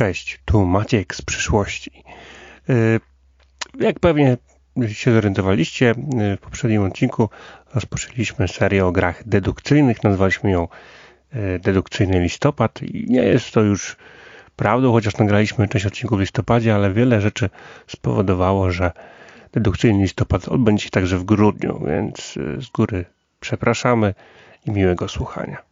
Cześć, 0.00 0.40
tu 0.44 0.66
Maciek 0.66 1.14
z 1.14 1.22
przyszłości. 1.22 2.04
Y, 2.70 3.00
jak 3.80 4.00
pewnie 4.00 4.36
się 4.88 5.12
zorientowaliście, 5.12 5.90
y, 5.90 6.36
w 6.36 6.40
poprzednim 6.40 6.82
odcinku 6.82 7.28
rozpoczęliśmy 7.74 8.48
serię 8.48 8.86
o 8.86 8.92
grach 8.92 9.28
dedukcyjnych. 9.28 10.04
Nazwaliśmy 10.04 10.50
ją 10.50 10.68
y, 11.34 11.58
Dedukcyjny 11.58 12.20
Listopad 12.20 12.82
i 12.82 13.10
nie 13.10 13.22
jest 13.22 13.50
to 13.50 13.60
już 13.60 13.96
prawdą, 14.56 14.92
chociaż 14.92 15.16
nagraliśmy 15.16 15.68
część 15.68 15.86
odcinków 15.86 16.18
w 16.18 16.20
listopadzie, 16.20 16.74
ale 16.74 16.92
wiele 16.92 17.20
rzeczy 17.20 17.50
spowodowało, 17.86 18.72
że 18.72 18.92
Dedukcyjny 19.52 20.02
Listopad 20.02 20.48
odbędzie 20.48 20.84
się 20.84 20.90
także 20.90 21.18
w 21.18 21.24
grudniu, 21.24 21.82
więc 21.86 22.38
z 22.58 22.68
góry 22.68 23.04
przepraszamy 23.40 24.14
i 24.66 24.70
miłego 24.70 25.08
słuchania. 25.08 25.69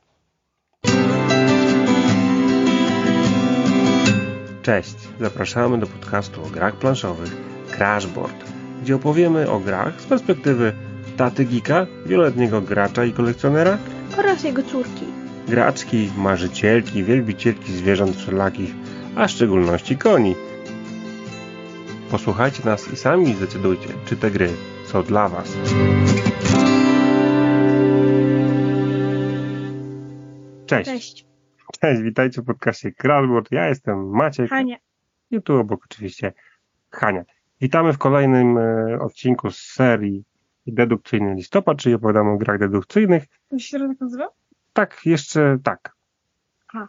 Cześć, 4.68 4.96
zapraszamy 5.20 5.78
do 5.78 5.86
podcastu 5.86 6.44
o 6.44 6.46
grach 6.46 6.76
planszowych 6.76 7.36
Crashboard, 7.76 8.44
gdzie 8.82 8.96
opowiemy 8.96 9.50
o 9.50 9.60
grach 9.60 10.00
z 10.00 10.06
perspektywy 10.06 10.72
taty 11.16 11.44
geeka, 11.44 11.86
wieloletniego 12.06 12.60
gracza 12.60 13.04
i 13.04 13.12
kolekcjonera 13.12 13.78
oraz 14.18 14.44
jego 14.44 14.62
córki. 14.62 15.04
Graczki, 15.48 16.10
marzycielki, 16.16 17.04
wielbicielki 17.04 17.72
zwierząt 17.72 18.16
wszelakich, 18.16 18.74
a 19.16 19.26
w 19.26 19.30
szczególności 19.30 19.96
koni. 19.96 20.34
Posłuchajcie 22.10 22.64
nas 22.64 22.92
i 22.92 22.96
sami 22.96 23.34
zdecydujcie, 23.34 23.88
czy 24.06 24.16
te 24.16 24.30
gry 24.30 24.50
są 24.86 25.02
dla 25.02 25.28
Was. 25.28 25.52
Cześć. 30.66 30.90
Cześć. 30.90 31.27
Cześć, 31.72 32.02
witajcie 32.02 32.42
w 32.42 32.44
podcaście 32.44 32.92
Crashboard. 32.92 33.52
Ja 33.52 33.68
jestem 33.68 34.10
Maciek. 34.10 34.50
Hania. 34.50 34.76
I 35.30 35.42
tu 35.42 35.56
obok 35.56 35.84
oczywiście 35.84 36.32
Hania. 36.90 37.24
Witamy 37.60 37.92
w 37.92 37.98
kolejnym 37.98 38.58
e, 38.58 38.98
odcinku 39.00 39.50
z 39.50 39.58
serii 39.58 40.24
Dedukcyjny 40.66 41.34
Listopad, 41.34 41.78
czyli 41.78 41.94
opowiadamy 41.94 42.30
o 42.30 42.36
grach 42.36 42.58
dedukcyjnych. 42.58 43.24
To 43.48 43.58
się 43.58 43.78
tak 43.78 44.00
nazywa? 44.00 44.28
Tak, 44.72 45.00
jeszcze 45.04 45.58
tak. 45.62 45.94
A. 46.74 46.88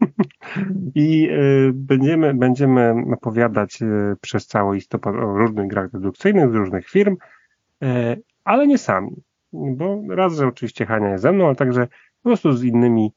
I 0.94 1.28
y, 1.30 1.70
będziemy, 1.74 2.34
będziemy 2.34 2.94
opowiadać 3.12 3.82
y, 3.82 4.16
przez 4.20 4.46
cały 4.46 4.74
listopad 4.74 5.14
o 5.14 5.38
różnych 5.38 5.66
grach 5.66 5.90
dedukcyjnych 5.90 6.50
z 6.50 6.54
różnych 6.54 6.88
firm, 6.88 7.16
y, 7.82 8.22
ale 8.44 8.66
nie 8.66 8.78
sami. 8.78 9.22
Bo 9.52 10.02
raz, 10.08 10.36
że 10.36 10.46
oczywiście 10.46 10.86
Hania 10.86 11.10
jest 11.10 11.22
ze 11.22 11.32
mną, 11.32 11.46
ale 11.46 11.56
także 11.56 11.86
po 12.22 12.28
prostu 12.28 12.52
z 12.52 12.64
innymi 12.64 13.12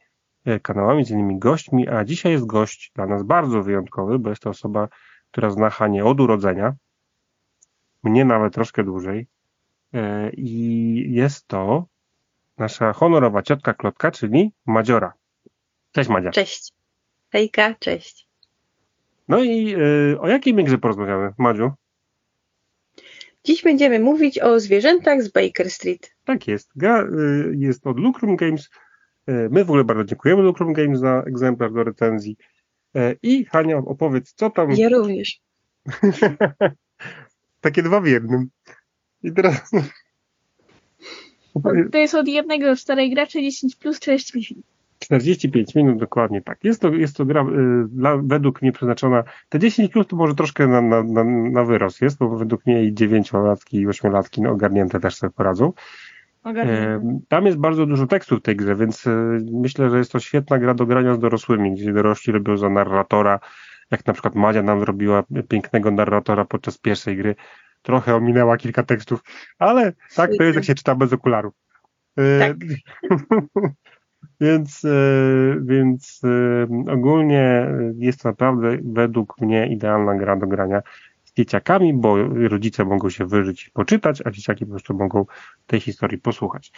kanałami, 0.61 1.05
z 1.05 1.09
innymi 1.09 1.39
gośćmi, 1.39 1.89
a 1.89 2.03
dzisiaj 2.03 2.31
jest 2.31 2.45
gość 2.45 2.91
dla 2.95 3.05
nas 3.05 3.23
bardzo 3.23 3.63
wyjątkowy, 3.63 4.19
bo 4.19 4.30
jest 4.30 4.41
to 4.41 4.50
osoba, 4.50 4.88
która 5.31 5.50
zna 5.50 5.69
Hanię 5.69 6.05
od 6.05 6.19
urodzenia, 6.19 6.73
mnie 8.03 8.25
nawet 8.25 8.53
troszkę 8.53 8.83
dłużej 8.83 9.27
i 10.33 11.05
jest 11.09 11.47
to 11.47 11.85
nasza 12.58 12.94
honorowa 12.94 13.41
ciotka 13.41 13.73
Klotka, 13.73 14.11
czyli 14.11 14.52
Madziora. 14.66 15.13
Cześć 15.91 16.09
Madzia. 16.09 16.31
Cześć. 16.31 16.73
Hejka, 17.31 17.75
cześć. 17.80 18.28
No 19.28 19.44
i 19.44 19.75
y, 20.13 20.19
o 20.19 20.28
jakiej 20.28 20.53
my 20.53 20.63
grze 20.63 20.78
porozmawiamy, 20.78 21.33
Madziu? 21.38 21.72
Dziś 23.44 23.63
będziemy 23.63 24.00
mówić 24.00 24.39
o 24.39 24.59
zwierzętach 24.59 25.23
z 25.23 25.31
Baker 25.31 25.69
Street. 25.69 26.16
Tak 26.25 26.47
jest. 26.47 26.69
Gra 26.75 27.07
jest 27.52 27.88
od 27.88 28.00
Lucrum 28.00 28.35
Games. 28.35 28.69
Y, 29.29 29.49
my 29.52 29.66
w 29.66 29.69
ogóle 29.69 29.83
bardzo 29.83 30.03
dziękujemy 30.03 30.41
Lucrum 30.41 30.73
Games 30.73 30.99
za 30.99 31.23
egzemplarz 31.27 31.73
do 31.73 31.83
recenzji. 31.83 32.38
Y, 32.97 33.17
I 33.23 33.45
Hania, 33.45 33.77
opowiedz, 33.77 34.33
co 34.33 34.49
tam... 34.49 34.71
Ja 34.71 34.89
również. 34.89 35.41
Takie 37.61 37.83
dwa 37.83 38.01
w 38.01 38.07
jednym. 38.07 38.49
I 39.23 39.31
teraz... 39.31 39.71
To 41.91 41.97
jest 41.97 42.16
od 42.16 42.28
jednego 42.28 42.75
starej 42.75 43.09
gracza 43.09 43.39
10 43.39 43.75
plus 43.75 44.00
45 44.00 44.51
minut. 44.51 44.66
45 45.00 45.75
minut, 45.75 45.97
dokładnie 45.97 46.41
tak. 46.41 46.63
Jest 46.63 46.81
to, 46.81 46.94
jest 46.94 47.17
to 47.17 47.25
gra 47.25 47.41
y, 47.41 47.88
dla, 47.88 48.17
według 48.17 48.62
mnie 48.62 48.72
przeznaczona. 48.72 49.23
Te 49.50 49.59
10 49.59 49.91
plus 49.91 50.07
to 50.07 50.16
może 50.16 50.35
troszkę 50.35 50.67
na, 50.67 50.81
na, 50.81 51.03
na, 51.03 51.23
na 51.23 51.63
wyrost 51.63 52.01
jest, 52.01 52.17
bo 52.17 52.38
według 52.38 52.66
mnie 52.66 52.83
i 52.83 52.94
9-latki 52.94 53.78
i 53.78 53.88
8-latki 53.88 54.41
no, 54.41 54.51
ogarnięte 54.51 55.00
też 55.00 55.16
sobie 55.16 55.33
poradzą. 55.33 55.73
Tam 57.28 57.46
jest 57.46 57.58
bardzo 57.58 57.86
dużo 57.86 58.08
tekstu 58.08 58.38
w 58.38 58.42
tej 58.42 58.56
grze, 58.56 58.76
więc 58.76 59.08
e, 59.08 59.40
myślę, 59.52 59.90
że 59.90 59.98
jest 59.98 60.12
to 60.12 60.20
świetna 60.20 60.59
gra 60.59 60.74
do 60.74 60.86
grania 60.86 61.14
z 61.14 61.20
dorosłymi, 61.20 61.74
gdzie 61.74 61.94
dorośli 61.94 62.34
robią 62.34 62.58
za 62.58 62.70
narratora, 62.70 63.40
jak 63.92 64.06
na 64.06 64.14
przykład 64.14 64.36
Madzia 64.36 64.64
nam 64.64 64.80
zrobiła 64.80 65.24
pięknego 65.50 65.92
narratora 65.92 66.46
podczas 66.46 66.78
pierwszej 66.78 67.18
gry. 67.18 67.36
Trochę 67.81 68.16
ominęła 68.16 68.58
kilka 68.58 68.84
tekstów, 68.84 69.24
ale 69.59 69.94
tak 70.16 70.31
to 70.38 70.44
jest, 70.44 70.56
jak 70.56 70.66
się 70.66 70.76
czyta 70.76 70.96
bez 70.96 71.14
okularów. 71.14 71.54
E, 72.18 72.40
Tak. 72.40 72.58
Więc, 74.42 74.86
e, 74.86 74.90
więc 75.62 76.22
ogólnie 76.88 77.68
jest 77.98 78.22
to 78.22 78.30
naprawdę 78.30 78.78
według 78.84 79.42
mnie 79.42 79.68
idealna 79.68 80.16
gra 80.16 80.36
do 80.36 80.48
grania 80.48 80.81
dzieciakami, 81.38 81.94
bo 81.94 82.17
rodzice 82.27 82.85
mogą 82.85 83.09
się 83.09 83.25
wyżyć 83.25 83.67
i 83.67 83.71
poczytać, 83.71 84.21
a 84.25 84.31
dzieciaki 84.31 84.66
po 84.66 84.71
prostu 84.71 84.94
mogą 84.94 85.25
tej 85.67 85.79
historii 85.79 86.17
posłuchać. 86.17 86.71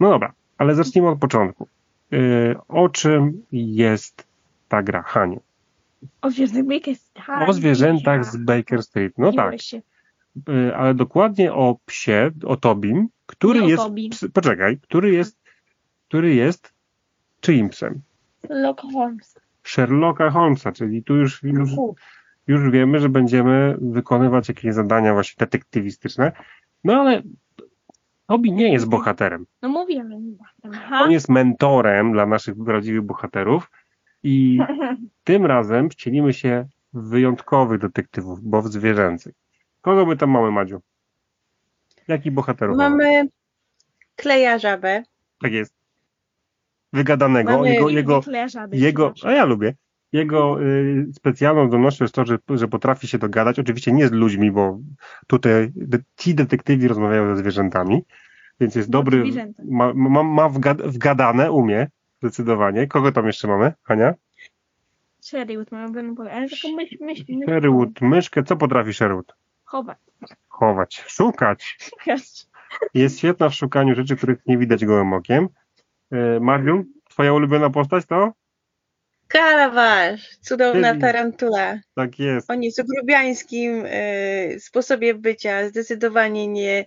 No 0.00 0.10
dobra, 0.10 0.32
ale 0.58 0.74
zacznijmy 0.74 1.08
od 1.10 1.18
początku. 1.18 1.68
E, 2.12 2.16
O 2.68 2.88
czym 2.88 3.42
jest 3.52 4.26
ta 4.68 4.82
gra, 4.82 5.02
Haniu? 5.02 5.40
O 6.22 6.30
zwierzętach. 6.30 7.48
O 7.48 7.52
zwierzętach 7.52 8.24
z 8.24 8.36
Baker 8.36 8.82
Street. 8.82 9.12
No 9.18 9.32
tak, 9.32 9.60
się. 9.62 9.82
ale 10.76 10.94
dokładnie 10.94 11.52
o 11.52 11.76
psie, 11.86 12.30
o 12.44 12.56
Tobim, 12.56 13.08
który 13.26 13.62
o 13.62 13.68
jest, 13.68 13.82
Tobim. 13.82 14.10
ps- 14.10 14.28
poczekaj, 14.32 14.78
który 14.78 15.10
jest, 15.12 15.40
który 16.08 16.34
jest 16.34 16.72
czyim 17.40 17.68
psem? 17.68 18.00
Lock 18.48 18.80
Holmes. 18.92 19.38
Sherlocka 19.64 20.30
Holmesa, 20.30 20.72
czyli 20.72 21.02
tu 21.02 21.16
już, 21.16 21.42
już. 21.42 21.70
Już 22.46 22.70
wiemy, 22.70 22.98
że 22.98 23.08
będziemy 23.08 23.76
wykonywać 23.80 24.48
jakieś 24.48 24.74
zadania 24.74 25.12
właśnie 25.12 25.34
detektywistyczne. 25.38 26.32
No 26.84 26.94
ale 27.00 27.22
Tobi 28.26 28.52
nie 28.52 28.72
jest 28.72 28.88
bohaterem. 28.88 29.46
No 29.62 29.68
mówiłem. 29.68 30.38
Aha. 30.74 31.00
On 31.02 31.10
jest 31.10 31.28
mentorem 31.28 32.12
dla 32.12 32.26
naszych 32.26 32.54
prawdziwych 32.64 33.02
bohaterów 33.02 33.70
i 34.22 34.58
tym 35.24 35.46
razem 35.46 35.90
wcielimy 35.90 36.32
się 36.32 36.68
w 36.92 37.08
wyjątkowych 37.08 37.80
detektywów, 37.80 38.40
bo 38.42 38.62
w 38.62 38.68
zwierzęcych. 38.68 39.34
Kogo 39.80 40.06
my 40.06 40.16
tam 40.16 40.30
mamy, 40.30 40.50
Madziu? 40.50 40.80
Jaki 42.08 42.30
bohaterów 42.30 42.76
Mamy 42.76 43.28
Kleja 44.16 44.58
Żabę. 44.58 45.02
Tak 45.42 45.52
jest. 45.52 45.74
Wygadanego. 46.92 47.52
Mamy- 47.52 47.70
Jego, 47.74 47.88
jego, 47.88 48.20
jego, 48.72 49.12
a 49.24 49.32
ja 49.32 49.44
lubię. 49.44 49.74
Jego 50.12 50.62
y, 50.62 51.06
specjalną 51.14 51.68
zdolnością 51.68 52.04
jest 52.04 52.14
to, 52.14 52.24
że, 52.24 52.38
że 52.48 52.68
potrafi 52.68 53.08
się 53.08 53.18
dogadać. 53.18 53.58
Oczywiście 53.58 53.92
nie 53.92 54.08
z 54.08 54.12
ludźmi, 54.12 54.50
bo 54.50 54.78
tutaj 55.26 55.72
de, 55.74 55.98
ci 56.16 56.34
detektywi 56.34 56.88
rozmawiają 56.88 57.28
ze 57.28 57.36
zwierzętami, 57.36 58.02
więc 58.60 58.74
jest 58.74 58.90
dobry. 58.90 59.20
zwierzęta. 59.20 59.62
Ma, 59.68 59.94
ma, 59.94 60.22
ma 60.22 60.48
wgad, 60.48 60.82
wgadane, 60.82 61.52
umie 61.52 61.88
zdecydowanie. 62.18 62.86
Kogo 62.86 63.12
tam 63.12 63.26
jeszcze 63.26 63.48
mamy, 63.48 63.72
Hania? 63.82 64.14
Sherwood 65.20 65.72
mamy 65.72 66.14
pole, 66.14 66.32
ale. 66.32 66.48
Sherwood, 67.46 68.00
myszkę. 68.00 68.42
Co 68.42 68.56
potrafi 68.56 68.94
Sherwood? 68.94 69.34
Chować. 69.64 69.98
Chować, 70.48 71.04
szukać. 71.08 71.78
Jest 72.94 73.18
świetna 73.18 73.48
w 73.48 73.54
szukaniu 73.54 73.94
rzeczy, 73.94 74.16
których 74.16 74.46
nie 74.46 74.58
widać 74.58 74.84
gołym 74.84 75.12
okiem. 75.12 75.48
Y, 76.12 76.40
Mariu, 76.40 76.84
twoja 77.08 77.32
ulubiona 77.32 77.70
postać 77.70 78.06
to? 78.06 78.32
Karawasz, 79.30 80.36
cudowna 80.40 80.90
Czyli- 80.90 81.00
tarantula. 81.00 81.78
Tak 81.94 82.18
jest. 82.18 82.50
O 82.50 82.54
nieco 82.54 82.82
grubiańskim 82.84 83.84
e, 83.86 84.60
sposobie 84.60 85.14
bycia, 85.14 85.68
zdecydowanie 85.68 86.48
nie, 86.48 86.86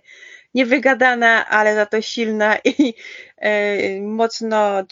niewygadana, 0.54 1.48
ale 1.48 1.74
za 1.74 1.86
to 1.86 2.00
silna 2.02 2.56
i 2.64 2.94
e, 3.36 4.00
mocno 4.00 4.78
e, 4.80 4.84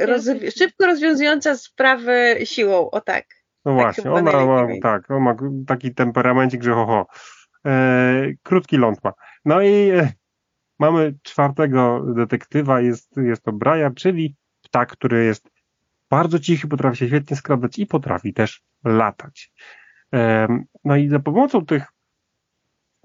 rozwi- 0.00 0.58
szybko 0.58 0.86
rozwiązująca 0.86 1.56
sprawy 1.56 2.36
siłą, 2.44 2.90
o 2.90 3.00
tak. 3.00 3.24
No 3.64 3.76
Tak 3.76 3.82
właśnie, 3.82 4.12
ona 4.12 4.46
ma, 4.46 4.66
tak, 4.82 5.10
on 5.10 5.22
ma 5.22 5.36
taki 5.66 5.94
temperamencik, 5.94 6.62
że 6.62 6.72
ho, 6.72 6.86
ho. 6.86 7.06
E, 7.66 8.32
krótki 8.42 8.76
ląd 8.76 9.04
ma. 9.04 9.12
No 9.44 9.62
i 9.62 9.90
e, 9.90 10.12
mamy 10.78 11.14
czwartego 11.22 12.04
detektywa, 12.16 12.80
jest, 12.80 13.16
jest 13.16 13.42
to 13.42 13.52
Briar, 13.52 13.94
czyli 13.94 14.36
ptak, 14.62 14.88
który 14.92 15.24
jest 15.24 15.55
bardzo 16.10 16.38
cichy, 16.38 16.68
potrafi 16.68 16.96
się 16.96 17.06
świetnie 17.06 17.36
skradać 17.36 17.78
i 17.78 17.86
potrafi 17.86 18.34
też 18.34 18.62
latać. 18.84 19.52
No 20.84 20.96
i 20.96 21.08
za 21.08 21.18
pomocą 21.18 21.66
tych 21.66 21.92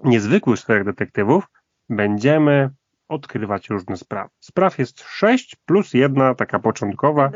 niezwykłych 0.04 0.60
czterech 0.60 0.84
detektywów 0.84 1.44
będziemy 1.88 2.70
odkrywać 3.08 3.70
różne 3.70 3.96
sprawy. 3.96 4.30
Spraw 4.38 4.78
jest 4.78 5.00
sześć 5.00 5.56
plus 5.56 5.94
jedna 5.94 6.34
taka 6.34 6.58
początkowa, 6.58 7.30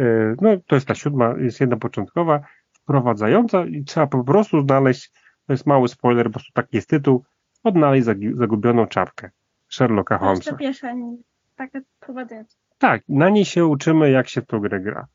e, 0.00 0.34
no 0.40 0.50
to 0.66 0.74
jest 0.74 0.88
ta 0.88 0.94
siódma, 0.94 1.34
jest 1.38 1.60
jedna 1.60 1.76
początkowa, 1.76 2.40
wprowadzająca 2.72 3.66
i 3.66 3.84
trzeba 3.84 4.06
po 4.06 4.24
prostu 4.24 4.60
znaleźć, 4.62 5.12
to 5.46 5.52
jest 5.52 5.66
mały 5.66 5.88
spoiler, 5.88 6.26
po 6.26 6.32
prostu 6.32 6.52
taki 6.52 6.76
jest 6.76 6.88
tytuł, 6.88 7.24
odnaleźć 7.64 8.06
zagubioną 8.34 8.86
czapkę 8.86 9.30
Sherlocka 9.68 10.18
Holmesa. 10.18 10.50
to 10.50 10.56
pierwsza, 10.56 10.94
taka 11.56 11.80
prowadzająca. 12.00 12.56
Tak, 12.78 13.02
na 13.08 13.28
niej 13.28 13.44
się 13.44 13.66
uczymy, 13.66 14.10
jak 14.10 14.28
się 14.28 14.40
w 14.40 14.46
tą 14.46 14.60
grę 14.60 14.80
gra. 14.80 15.06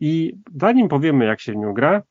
I 0.00 0.34
zanim 0.56 0.88
powiemy, 0.88 1.24
jak 1.24 1.40
się 1.40 1.52
w 1.52 1.56
nią 1.56 1.72
gra, 1.72 2.02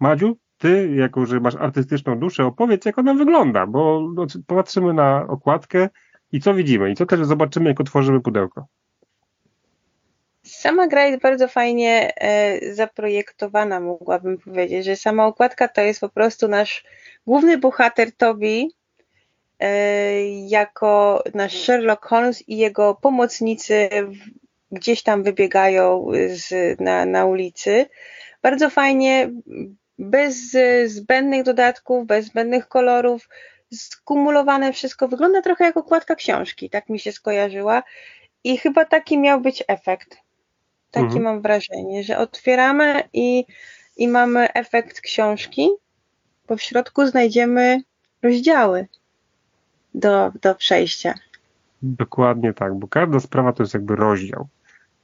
Madziu, 0.00 0.36
ty, 0.58 0.94
jako 0.94 1.26
że 1.26 1.40
masz 1.40 1.54
artystyczną 1.54 2.18
duszę, 2.18 2.44
opowiedz, 2.44 2.84
jak 2.84 2.98
ona 2.98 3.14
wygląda, 3.14 3.66
bo 3.66 4.10
no, 4.14 4.26
popatrzymy 4.46 4.94
na 4.94 5.26
okładkę 5.28 5.88
i 6.32 6.40
co 6.40 6.54
widzimy, 6.54 6.90
i 6.90 6.94
co 6.94 7.06
też 7.06 7.24
zobaczymy, 7.24 7.68
jak 7.68 7.80
otworzymy 7.80 8.20
pudełko. 8.20 8.66
Sama 10.42 10.86
gra 10.86 11.06
jest 11.06 11.22
bardzo 11.22 11.48
fajnie 11.48 12.12
e, 12.16 12.74
zaprojektowana, 12.74 13.80
mogłabym 13.80 14.38
powiedzieć, 14.38 14.84
że 14.84 14.96
sama 14.96 15.26
okładka 15.26 15.68
to 15.68 15.80
jest 15.80 16.00
po 16.00 16.08
prostu 16.08 16.48
nasz 16.48 16.84
główny 17.26 17.58
bohater 17.58 18.16
Toby 18.16 18.46
e, 18.46 18.68
jako 20.48 21.22
nasz 21.34 21.62
Sherlock 21.62 22.06
Holmes 22.06 22.48
i 22.48 22.56
jego 22.56 22.94
pomocnicy 22.94 23.88
gdzieś 24.72 25.02
tam 25.02 25.22
wybiegają 25.22 26.06
z, 26.28 26.80
na, 26.80 27.06
na 27.06 27.26
ulicy. 27.26 27.86
Bardzo 28.42 28.70
fajnie, 28.70 29.30
bez 29.98 30.54
e, 30.54 30.88
zbędnych 30.88 31.42
dodatków, 31.42 32.06
bez 32.06 32.26
zbędnych 32.26 32.68
kolorów, 32.68 33.28
skumulowane 33.72 34.72
wszystko. 34.72 35.08
Wygląda 35.08 35.42
trochę 35.42 35.64
jak 35.64 35.76
okładka 35.76 36.14
książki, 36.14 36.70
tak 36.70 36.88
mi 36.88 36.98
się 36.98 37.12
skojarzyła. 37.12 37.82
I 38.44 38.58
chyba 38.58 38.84
taki 38.84 39.18
miał 39.18 39.40
być 39.40 39.64
efekt. 39.68 40.16
Takie 40.90 41.06
Mhm. 41.06 41.22
mam 41.22 41.42
wrażenie, 41.42 42.04
że 42.04 42.18
otwieramy 42.18 43.02
i, 43.12 43.44
i 43.96 44.08
mamy 44.08 44.52
efekt 44.52 45.00
książki, 45.00 45.68
bo 46.48 46.56
w 46.56 46.62
środku 46.62 47.06
znajdziemy 47.06 47.82
rozdziały 48.22 48.88
do, 49.94 50.32
do 50.42 50.54
przejścia. 50.54 51.14
Dokładnie 51.82 52.52
tak, 52.54 52.74
bo 52.74 52.88
każda 52.88 53.20
sprawa 53.20 53.52
to 53.52 53.62
jest 53.62 53.74
jakby 53.74 53.96
rozdział. 53.96 54.48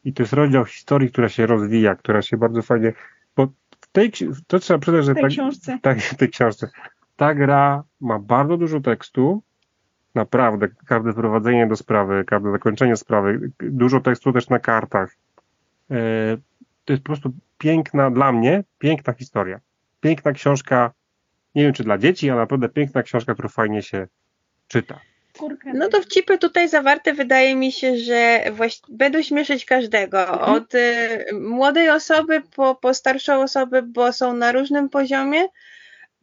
I 0.05 0.13
to 0.13 0.23
jest 0.23 0.33
rozdział 0.33 0.65
historii, 0.65 1.11
która 1.13 1.29
się 1.29 1.47
rozwija, 1.47 1.95
która 1.95 2.23
się 2.23 2.37
bardzo 2.37 2.63
fajnie. 2.63 2.93
Bo 3.37 3.47
w 3.81 3.87
tej, 3.93 4.13
to 4.47 4.59
trzeba 4.59 4.79
przyznać, 4.79 5.05
że 5.05 5.13
W 5.13 5.15
tej 5.15 5.23
tak, 5.23 5.31
książce. 5.33 5.79
tak, 5.83 5.99
w 6.01 6.15
tej 6.17 6.29
książce. 6.29 6.71
Ta 7.17 7.35
gra 7.35 7.83
ma 8.01 8.19
bardzo 8.19 8.57
dużo 8.57 8.81
tekstu. 8.81 9.43
Naprawdę, 10.15 10.69
każde 10.87 11.13
wprowadzenie 11.13 11.67
do 11.67 11.77
sprawy, 11.77 12.25
każde 12.25 12.53
zakończenie 12.53 12.97
sprawy, 12.97 13.51
dużo 13.59 14.01
tekstu 14.01 14.33
też 14.33 14.49
na 14.49 14.59
kartach. 14.59 15.17
E, 15.91 15.95
To 16.85 16.93
jest 16.93 17.03
po 17.03 17.07
prostu 17.07 17.33
piękna, 17.59 18.11
dla 18.11 18.33
mnie, 18.33 18.65
piękna 18.79 19.13
historia. 19.13 19.61
Piękna 20.01 20.33
książka, 20.33 20.93
nie 21.55 21.63
wiem 21.63 21.73
czy 21.73 21.85
dla 21.85 21.99
dzieci, 21.99 22.31
ale 22.31 22.41
naprawdę 22.41 22.69
piękna 22.69 23.03
książka, 23.03 23.33
którą 23.35 23.49
fajnie 23.49 23.83
się 23.83 24.07
czyta. 24.69 25.01
No 25.75 25.89
to 25.89 26.01
wcipy 26.03 26.39
tutaj 26.39 26.69
zawarte 26.69 27.15
wydaje 27.15 27.57
mi 27.57 27.73
się, 27.73 27.99
że 27.99 28.45
właś... 28.53 28.81
będą 28.89 29.23
śmieszyć 29.23 29.65
każdego. 29.65 30.41
Od 30.41 30.75
y, 30.75 31.27
młodej 31.33 31.91
osoby 31.91 32.43
po, 32.57 32.75
po 32.75 32.95
starszą 32.95 33.43
osobę, 33.43 33.83
bo 33.83 34.13
są 34.13 34.37
na 34.37 34.53
różnym 34.53 34.89
poziomie, 34.89 35.49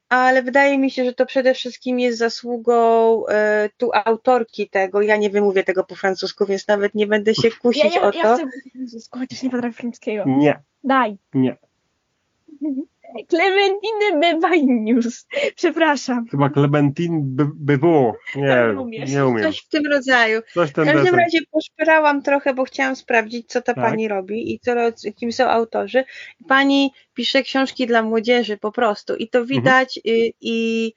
ale 0.09 0.43
wydaje 0.43 0.77
mi 0.77 0.91
się, 0.91 1.05
że 1.05 1.13
to 1.13 1.25
przede 1.25 1.53
wszystkim 1.53 1.99
jest 1.99 2.17
zasługą 2.17 3.23
y, 3.25 3.33
tu 3.77 3.89
autorki 3.93 4.69
tego. 4.69 5.01
Ja 5.01 5.17
nie 5.17 5.29
wymówię 5.29 5.63
tego 5.63 5.83
po 5.83 5.95
francusku, 5.95 6.45
więc 6.45 6.67
nawet 6.67 6.95
nie 6.95 7.07
będę 7.07 7.35
się 7.35 7.47
ja, 7.47 7.55
kusić 7.61 7.95
ja, 7.95 8.01
o 8.01 8.11
ja 8.11 8.23
to. 8.23 8.35
chcę 8.35 8.45
mówić, 8.45 9.07
chociaż 9.11 9.43
nie 9.43 9.49
potrafię 9.49 9.73
francuskiego. 9.73 10.23
Nie, 10.27 10.59
Daj. 10.83 11.17
nie. 11.33 11.57
Clementine 13.29 14.19
Bevanius. 14.21 15.25
Przepraszam. 15.55 16.25
Chyba 16.31 16.49
Clementine 16.49 17.19
było. 17.55 18.15
Nie, 18.35 18.47
Tak, 18.47 18.75
nie 18.75 18.81
umiesz. 18.81 19.11
nie 19.11 19.25
umiem. 19.25 19.43
Coś 19.43 19.59
w 19.59 19.67
tym 19.69 19.83
rodzaju. 19.91 20.41
Coś 20.53 20.69
W 20.69 20.73
każdym 20.73 20.95
desen. 21.03 21.15
razie 21.19 21.39
poszperałam 21.51 22.21
trochę, 22.21 22.53
bo 22.53 22.63
chciałam 22.63 22.95
sprawdzić, 22.95 23.47
co 23.49 23.61
ta 23.61 23.73
Tak. 23.73 23.83
pani 23.85 24.07
robi 24.07 24.53
i 24.53 24.59
co, 24.59 24.71
kim 25.15 25.31
są 25.31 25.45
autorzy. 25.45 26.03
Pani 26.47 26.91
pisze 27.13 27.43
książki 27.43 27.87
dla 27.87 28.03
młodzieży 28.03 28.57
po 28.57 28.71
prostu 28.71 29.15
i 29.15 29.29
to 29.29 29.45
widać 29.45 29.97
y, 30.07 30.29
i 30.41 30.93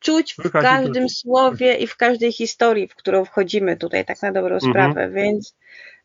czuć 0.00 0.32
w 0.32 0.36
Słychać 0.36 0.62
i 0.62 0.66
każdym 0.66 1.08
słowie 1.08 1.74
i 1.74 1.86
w 1.86 1.96
każdej 1.96 2.32
historii, 2.32 2.88
w 2.88 2.94
którą 2.94 3.24
wchodzimy 3.24 3.76
tutaj, 3.76 4.04
tak 4.04 4.22
na 4.22 4.32
dobrą 4.32 4.54
Mhm. 4.54 4.72
sprawę, 4.72 5.10
więc 5.10 5.56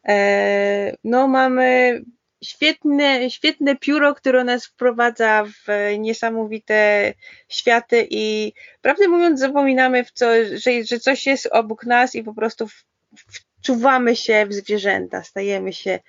e, 0.07 0.95
no 1.03 1.27
mamy 1.27 2.01
świetne, 2.43 3.29
świetne 3.29 3.75
pióro, 3.75 4.15
które 4.15 4.43
nas 4.43 4.65
wprowadza 4.65 5.43
w 5.45 5.67
niesamowite 5.99 7.13
światy 7.49 8.07
i 8.09 8.53
prawdę 8.81 9.07
mówiąc 9.07 9.39
zapominamy, 9.39 10.03
w 10.03 10.11
co, 10.11 10.25
że, 10.45 10.83
że 10.83 10.99
coś 10.99 11.25
jest 11.25 11.49
obok 11.51 11.85
nas 11.85 12.15
i 12.15 12.23
po 12.23 12.33
prostu 12.33 12.67
w, 12.67 12.83
wczuwamy 13.61 14.15
się 14.15 14.45
w 14.45 14.53
zwierzęta, 14.53 15.23
stajemy 15.23 15.73
się 15.73 15.99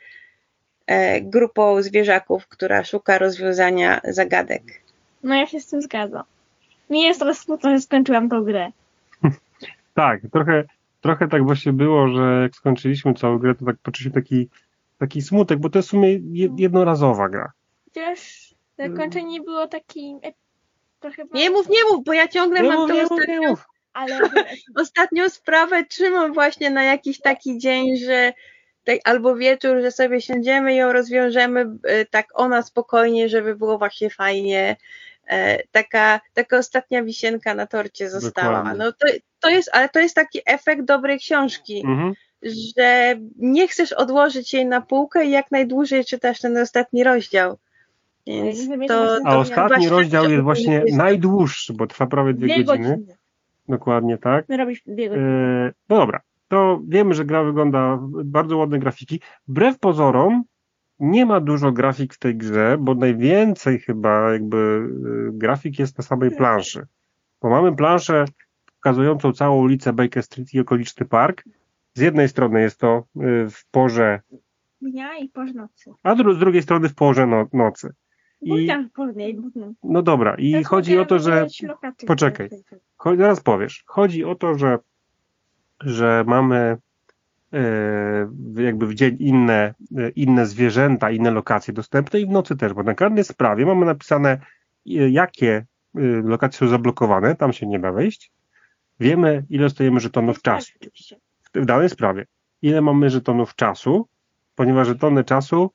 e, 0.87 1.21
grupą 1.21 1.83
zwierzaków, 1.83 2.49
która 2.49 2.85
szuka 2.85 3.19
rozwiązania 3.19 4.01
zagadek. 4.05 4.63
No 5.23 5.35
ja 5.35 5.47
się 5.47 5.61
z 5.61 5.67
tym 5.67 5.83
zgadzam. 5.83 6.23
Mi 6.91 7.03
jest 7.03 7.21
teraz 7.21 7.39
smutno, 7.39 7.71
że 7.71 7.81
skończyłam 7.81 8.29
tą 8.29 8.45
grę. 8.45 8.71
Tak, 9.95 10.21
trochę, 10.33 10.65
trochę 11.01 11.29
tak 11.29 11.45
właśnie 11.45 11.73
było, 11.73 12.09
że 12.09 12.43
jak 12.43 12.57
skończyliśmy 12.57 13.15
całą 13.15 13.39
grę, 13.39 13.55
to 13.55 13.65
tak 13.65 13.77
poczuliśmy 13.83 14.23
taki, 14.23 14.49
taki 15.03 15.23
smutek, 15.23 15.59
bo 15.59 15.71
to 15.71 15.79
jest 15.79 15.89
w 15.89 15.91
sumie 15.91 16.13
je- 16.13 16.55
jednorazowa 16.59 17.29
gra. 17.29 17.53
Chociaż 17.85 18.49
zakończenie 18.79 19.41
było 19.41 19.67
taki 19.67 20.17
e, 20.25 20.33
trochę... 21.01 21.23
Nie 21.35 21.51
mów, 21.51 21.69
nie 21.69 21.85
mów, 21.91 22.05
bo 22.05 22.13
ja 22.13 22.29
ciągle 22.29 22.63
Nie 22.63 22.69
mam 22.69 22.79
mów, 22.81 22.89
tą 22.89 22.95
nie 22.95 23.03
ostatnią 23.03 23.43
mów. 23.49 23.65
Ale 23.93 24.21
ostatnią 24.83 25.29
sprawę 25.29 25.85
trzymam 25.85 26.33
właśnie 26.33 26.71
na 26.71 26.85
jakiś 26.85 27.21
taki 27.21 27.59
dzień, 27.59 27.97
że 27.97 28.33
tak, 28.85 28.97
albo 29.05 29.37
wieczór, 29.37 29.81
że 29.83 29.91
sobie 29.91 30.21
siądziemy 30.21 30.75
i 30.75 30.77
ją 30.77 30.93
rozwiążemy 30.93 31.67
e, 31.85 32.05
tak 32.05 32.27
ona 32.35 32.63
spokojnie, 32.63 33.29
żeby 33.29 33.57
było 33.57 33.79
właśnie 33.79 34.11
fajnie. 34.11 34.77
E, 35.27 35.63
Taka, 35.73 36.21
taka 36.35 36.59
ostatnia 36.59 37.03
wisienka 37.03 37.55
na 37.55 37.67
torcie 37.67 38.11
została. 38.11 38.57
Dokładnie. 38.59 38.85
No 38.85 38.93
to, 38.93 39.07
to 39.41 39.49
jest, 39.51 39.71
ale 39.73 39.89
to 39.89 40.01
jest 40.01 40.15
taki 40.15 40.41
efekt 40.47 40.85
dobrej 40.85 41.19
książki, 41.19 41.83
Mhm. 41.87 42.13
Że 42.43 43.15
nie 43.39 43.69
chcesz 43.69 43.93
odłożyć 43.93 44.55
jej 44.55 44.67
na 44.67 44.81
półkę 44.81 45.25
i 45.27 45.31
jak 45.31 45.51
najdłużej 45.51 46.05
czytasz 46.05 46.41
ten 46.41 46.57
ostatni 46.57 47.05
rozdział. 47.05 47.59
Więc 48.27 48.69
to, 48.89 49.19
A 49.25 49.33
to 49.33 49.39
ostatni 49.39 49.69
właśnie- 49.69 49.91
rozdział 49.91 50.31
jest 50.31 50.43
właśnie 50.43 50.85
najdłuższy, 50.93 51.73
bo 51.73 51.87
trwa 51.87 52.07
prawie 52.07 52.35
dwie, 52.35 52.55
dwie 52.55 52.65
godziny. 52.65 52.89
godziny. 52.89 53.17
Dokładnie 53.69 54.19
tak. 54.19 54.49
My 54.49 54.57
robisz 54.57 54.83
dwie 54.87 55.09
godziny. 55.09 55.27
E, 55.29 55.73
no 55.89 55.97
dobra, 55.97 56.21
to 56.49 56.81
wiemy, 56.89 57.15
że 57.15 57.25
gra 57.25 57.45
wygląda 57.45 57.99
bardzo 58.25 58.57
ładne 58.57 58.79
grafiki. 58.79 59.21
Wbrew 59.49 59.79
pozorom 59.79 60.45
nie 60.99 61.27
ma 61.27 61.41
dużo 61.41 61.73
grafik 61.73 62.15
w 62.15 62.19
tej 62.19 62.37
grze, 62.37 62.77
bo 62.81 62.95
najwięcej 62.95 63.79
chyba 63.79 64.33
jakby 64.33 64.57
e, 64.57 65.33
grafik 65.33 65.79
jest 65.79 65.99
na 65.99 66.05
samej 66.05 66.31
planszy. 66.31 66.87
Bo 67.43 67.51
mamy 67.51 67.77
planszę 67.77 68.25
pokazującą 68.75 69.33
całą 69.33 69.59
ulicę 69.59 69.93
Baker 69.93 70.23
Street 70.23 70.55
i 70.55 70.61
okoliczny 70.61 71.07
park. 71.07 71.45
Z 71.95 72.01
jednej 72.01 72.29
strony 72.29 72.61
jest 72.61 72.81
to 72.81 72.97
e, 72.97 73.51
w 73.51 73.67
porze, 73.71 74.21
Dnia 74.81 75.19
i 75.19 75.29
po 75.29 75.45
nocy. 75.45 75.91
a 76.03 76.15
dru- 76.15 76.35
z 76.35 76.39
drugiej 76.39 76.63
strony 76.63 76.89
w 76.89 76.95
porze 76.95 77.27
no, 77.27 77.49
nocy. 77.53 77.93
I, 78.41 78.67
i 78.67 78.91
później. 78.95 79.39
no 79.83 80.03
dobra, 80.03 80.35
i 80.39 80.65
chodzi 80.65 80.99
o 80.99 81.05
to, 81.05 81.19
że 81.19 81.47
Poczekaj. 82.07 82.49
Zaraz 83.17 83.41
powiesz. 83.41 83.83
Chodzi 83.87 84.25
o 84.25 84.35
to, 84.35 84.59
że, 84.59 84.79
że 85.81 86.25
mamy 86.27 86.77
e, 87.53 87.63
jakby 88.55 88.87
w 88.87 88.95
dzień 88.95 89.17
inne, 89.21 89.75
e, 89.99 90.09
inne 90.11 90.47
zwierzęta, 90.47 91.11
inne 91.11 91.31
lokacje 91.31 91.75
dostępne 91.75 92.21
i 92.21 92.27
w 92.27 92.31
nocy 92.31 92.57
też, 92.57 92.73
bo 92.73 92.83
na 92.83 92.95
każdej 92.95 93.25
sprawie 93.25 93.67
mamy 93.67 93.87
napisane, 93.87 94.39
jakie 95.11 95.65
lokacje 96.25 96.59
są 96.59 96.69
zablokowane, 96.69 97.37
tam 97.37 97.53
się 97.53 97.67
nie 97.67 97.79
da 97.79 97.93
wejść. 97.93 98.33
Wiemy, 99.01 99.45
ile 99.51 99.65
dostajemy 99.65 100.01
żetonów 100.01 100.43
czasu 100.43 100.73
Oczywiście. 100.77 101.17
W 101.55 101.67
danej 101.67 101.89
sprawie. 101.89 102.27
Ile 102.63 102.81
mamy 102.81 103.11
żetonów 103.11 103.55
czasu, 103.55 104.09
ponieważ 104.55 104.89
żetony 104.89 105.25
czasu 105.25 105.71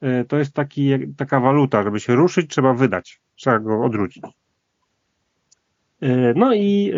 e, 0.00 0.24
to 0.24 0.38
jest 0.38 0.52
taki, 0.52 1.14
taka 1.16 1.40
waluta, 1.40 1.82
żeby 1.82 2.00
się 2.00 2.14
ruszyć, 2.14 2.50
trzeba 2.50 2.74
wydać, 2.74 3.20
trzeba 3.36 3.58
go 3.58 3.84
odwrócić. 3.84 4.24
E, 6.00 6.34
No 6.34 6.54
i 6.54 6.92
e, 6.94 6.96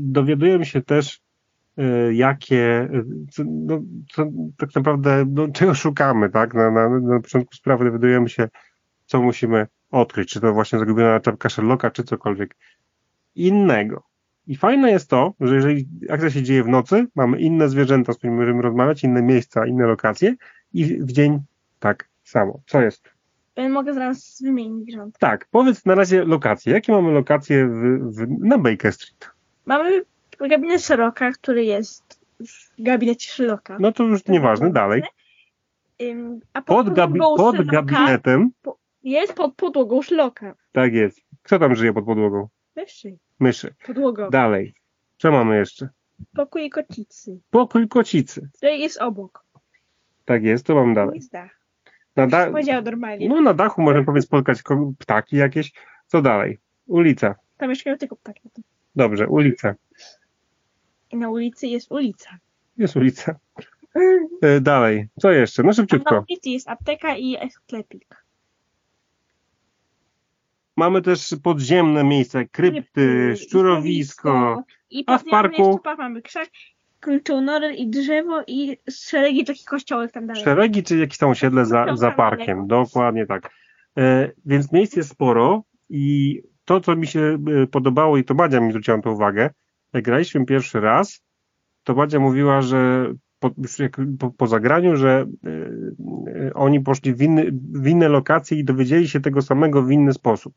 dowiadujemy 0.00 0.64
się 0.64 0.82
też, 0.82 1.20
jakie, 2.12 2.88
no, 3.44 3.80
co, 4.12 4.24
tak 4.58 4.74
naprawdę, 4.74 5.24
no, 5.28 5.48
czego 5.54 5.74
szukamy, 5.74 6.30
tak? 6.30 6.54
Na, 6.54 6.70
na, 6.70 6.88
na 6.88 7.20
początku 7.20 7.54
sprawy 7.54 7.84
dowiadujemy 7.84 8.28
się, 8.28 8.48
co 9.06 9.22
musimy 9.22 9.66
odkryć, 9.90 10.30
czy 10.30 10.40
to 10.40 10.52
właśnie 10.52 10.78
zagubiona 10.78 11.20
czapka 11.20 11.48
Sherlocka, 11.48 11.90
czy 11.90 12.04
cokolwiek 12.04 12.56
innego. 13.34 14.07
I 14.48 14.56
fajne 14.56 14.90
jest 14.90 15.10
to, 15.10 15.34
że 15.40 15.54
jeżeli 15.54 15.88
akcja 16.10 16.30
się 16.30 16.42
dzieje 16.42 16.64
w 16.64 16.68
nocy, 16.68 17.06
mamy 17.14 17.40
inne 17.40 17.68
zwierzęta, 17.68 18.12
z 18.12 18.16
którymi 18.18 18.38
możemy 18.38 18.62
rozmawiać, 18.62 19.04
inne 19.04 19.22
miejsca, 19.22 19.66
inne 19.66 19.86
lokacje 19.86 20.34
i 20.74 20.84
w 20.84 21.12
dzień 21.12 21.40
tak 21.78 22.08
samo. 22.24 22.60
Co 22.66 22.80
jest? 22.80 23.10
Ja 23.56 23.68
Mogę 23.68 23.94
zaraz 23.94 24.42
wymienić 24.42 24.92
rząd. 24.92 25.18
Tak, 25.18 25.46
powiedz 25.50 25.84
na 25.84 25.94
razie 25.94 26.24
lokacje. 26.24 26.72
Jakie 26.72 26.92
mamy 26.92 27.12
lokacje 27.12 27.66
w, 27.66 27.98
w, 28.16 28.26
na 28.40 28.58
Baker 28.58 28.92
Street? 28.92 29.30
Mamy 29.66 30.02
gabinet 30.48 30.82
Sherlocka, 30.82 31.32
który 31.32 31.64
jest 31.64 32.20
w 32.40 32.82
gabinecie 32.82 33.30
Sherlocka. 33.30 33.76
No 33.80 33.92
to 33.92 34.04
już 34.04 34.26
nieważne, 34.26 34.70
dalej. 34.72 35.02
Ym, 36.02 36.40
A 36.52 36.62
Pod, 36.62 36.94
gabi 36.94 37.18
podłogą 37.20 37.56
pod 37.58 37.66
gabinetem, 37.66 38.50
jest 39.02 39.32
pod 39.32 39.54
podłogą 39.54 40.02
Sherlocka. 40.02 40.54
tak 40.72 40.94
jest. 40.94 41.20
Kto 41.42 41.58
tam 41.58 41.74
żyje 41.74 41.92
pod 41.92 42.04
podłogą? 42.04 42.48
Wyższy. 42.76 43.16
Myszy. 43.40 43.74
Podłoga. 43.86 44.30
Dalej. 44.30 44.74
Co 45.18 45.30
mamy 45.32 45.56
jeszcze? 45.58 45.88
Pokój 46.36 46.70
kocicy. 46.70 47.40
Pokój 47.50 47.88
kocicy. 47.88 48.48
Który 48.56 48.76
jest 48.76 48.98
obok. 49.02 49.44
Tak 50.24 50.42
jest, 50.44 50.66
to 50.66 50.74
mam 50.74 50.94
dalej. 50.94 51.14
jest 51.16 51.32
dach. 51.32 51.58
Na, 52.16 52.26
da 52.26 52.50
Powiedział 52.50 52.82
normalnie. 52.82 53.28
no, 53.28 53.40
na 53.40 53.54
dachu 53.54 53.82
możemy 53.82 54.04
powiedz 54.04 54.24
spotkać 54.24 54.62
ptaki 54.98 55.36
jakieś. 55.36 55.72
Co 56.06 56.22
dalej? 56.22 56.58
Ulica. 56.86 57.34
Tam 57.56 57.68
mieszkają 57.68 57.98
tylko 57.98 58.16
ptaki. 58.16 58.40
Dobrze, 58.96 59.28
ulica. 59.28 59.74
I 61.10 61.16
na 61.16 61.30
ulicy 61.30 61.66
jest 61.66 61.92
ulica. 61.92 62.30
Jest 62.76 62.96
ulica. 62.96 63.36
E, 64.42 64.60
dalej. 64.60 65.08
Co 65.20 65.30
jeszcze? 65.30 65.62
No 65.62 65.66
A 65.66 65.70
na 65.70 65.72
szybciutko. 65.72 66.24
ulicy 66.30 66.50
jest 66.50 66.68
apteka 66.68 67.16
i 67.16 67.50
sklepik. 67.50 68.24
Mamy 70.78 71.02
też 71.02 71.36
podziemne 71.42 72.04
miejsca, 72.04 72.44
krypty, 72.44 73.36
szczurowisko. 73.36 74.62
I 74.90 75.04
A 75.06 75.18
w 75.18 75.24
parku? 75.24 75.80
mamy 75.98 76.22
krzak, 76.22 76.48
kluczą 77.00 77.40
nory 77.40 77.74
i 77.74 77.90
drzewo 77.90 78.42
i 78.46 78.76
szeregi 78.90 79.44
takich 79.44 79.64
kościołek 79.64 80.12
tam 80.12 80.26
dalej. 80.26 80.44
Szeregi, 80.44 80.82
czy 80.82 80.98
jakieś 80.98 81.18
tam 81.18 81.30
osiedle 81.30 81.66
za, 81.66 81.96
za 81.96 82.10
parkiem. 82.10 82.66
Dokładnie 82.66 83.26
tak. 83.26 83.50
E, 83.98 84.30
więc 84.46 84.72
miejsc 84.72 84.96
jest 84.96 85.10
sporo 85.10 85.62
i 85.88 86.40
to, 86.64 86.80
co 86.80 86.96
mi 86.96 87.06
się 87.06 87.38
e, 87.62 87.66
podobało 87.66 88.16
i 88.16 88.24
to 88.24 88.34
Madzia 88.34 88.60
mi 88.60 88.70
zwróciła 88.70 88.96
na 88.96 89.02
to 89.02 89.12
uwagę, 89.12 89.50
jak 89.92 90.04
graliśmy 90.04 90.46
pierwszy 90.46 90.80
raz, 90.80 91.24
to 91.84 91.94
Madzia 91.94 92.20
mówiła, 92.20 92.62
że 92.62 93.12
po, 93.38 93.50
już 93.58 93.78
jak, 93.78 93.96
po, 94.18 94.30
po 94.30 94.46
zagraniu, 94.46 94.96
że 94.96 95.26
e, 95.46 95.50
e, 96.46 96.54
oni 96.54 96.80
poszli 96.80 97.14
w, 97.14 97.22
inny, 97.22 97.50
w 97.72 97.86
inne 97.86 98.08
lokacje 98.08 98.58
i 98.58 98.64
dowiedzieli 98.64 99.08
się 99.08 99.20
tego 99.20 99.42
samego 99.42 99.82
w 99.82 99.90
inny 99.90 100.12
sposób. 100.12 100.54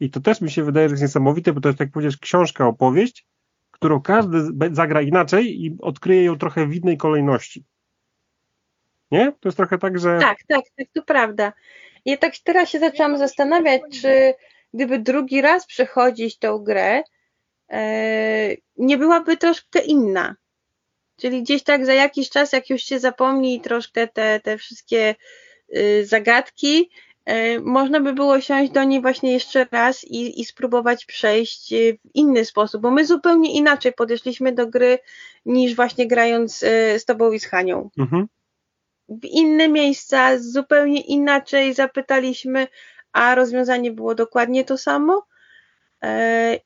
I 0.00 0.10
to 0.10 0.20
też 0.20 0.40
mi 0.40 0.50
się 0.50 0.64
wydaje, 0.64 0.88
że 0.88 0.92
jest 0.92 1.02
niesamowite, 1.02 1.52
bo 1.52 1.60
to 1.60 1.68
jest, 1.68 1.78
tak 1.78 1.86
jak 1.86 1.92
powiedziesz, 1.92 2.16
książka, 2.16 2.66
opowieść, 2.66 3.26
którą 3.70 4.00
każdy 4.00 4.38
zagra 4.72 5.02
inaczej 5.02 5.64
i 5.64 5.76
odkryje 5.80 6.24
ją 6.24 6.38
trochę 6.38 6.66
w 6.66 6.74
innej 6.74 6.96
kolejności. 6.96 7.64
Nie? 9.10 9.32
To 9.32 9.48
jest 9.48 9.56
trochę 9.56 9.78
tak, 9.78 9.98
że. 9.98 10.18
Tak, 10.18 10.38
tak, 10.48 10.64
tak, 10.76 10.86
to 10.94 11.02
prawda. 11.02 11.52
Ja 12.04 12.16
tak 12.16 12.32
teraz 12.44 12.68
się 12.68 12.78
zaczęłam 12.78 13.18
zastanawiać, 13.18 13.82
czy 14.02 14.34
gdyby 14.74 14.98
drugi 14.98 15.40
raz 15.40 15.66
przechodzić 15.66 16.38
tą 16.38 16.58
grę, 16.58 17.02
e, 17.70 18.56
nie 18.76 18.98
byłaby 18.98 19.36
troszkę 19.36 19.80
inna. 19.80 20.36
Czyli 21.16 21.42
gdzieś 21.42 21.62
tak 21.62 21.86
za 21.86 21.94
jakiś 21.94 22.30
czas, 22.30 22.52
jak 22.52 22.70
już 22.70 22.82
się 22.82 22.98
zapomni 22.98 23.60
troszkę 23.60 24.08
te, 24.08 24.40
te 24.40 24.58
wszystkie 24.58 25.14
y, 25.76 26.06
zagadki, 26.06 26.90
e, 27.24 27.60
można 27.60 28.00
by 28.00 28.12
było 28.12 28.40
siąść 28.40 28.72
do 28.72 28.84
niej 28.84 29.00
właśnie 29.00 29.32
jeszcze 29.32 29.66
raz 29.70 30.04
i, 30.04 30.40
i 30.40 30.44
spróbować 30.44 31.04
przejść 31.04 31.72
y, 31.72 31.98
w 32.04 32.14
inny 32.14 32.44
sposób, 32.44 32.82
bo 32.82 32.90
my 32.90 33.06
zupełnie 33.06 33.52
inaczej 33.52 33.92
podeszliśmy 33.92 34.52
do 34.52 34.66
gry 34.66 34.98
niż 35.46 35.74
właśnie 35.74 36.06
grając 36.06 36.62
y, 36.62 36.98
z 36.98 37.04
tobą 37.04 37.32
i 37.32 37.40
z 37.40 37.46
Hanią 37.46 37.90
Mhm. 37.98 38.26
w 39.08 39.24
inne 39.24 39.68
miejsca, 39.68 40.38
zupełnie 40.38 41.00
inaczej 41.00 41.74
zapytaliśmy, 41.74 42.66
a 43.12 43.34
rozwiązanie 43.34 43.90
było 43.92 44.14
dokładnie 44.14 44.64
to 44.64 44.78
samo. 44.78 45.26
E, 46.02 46.58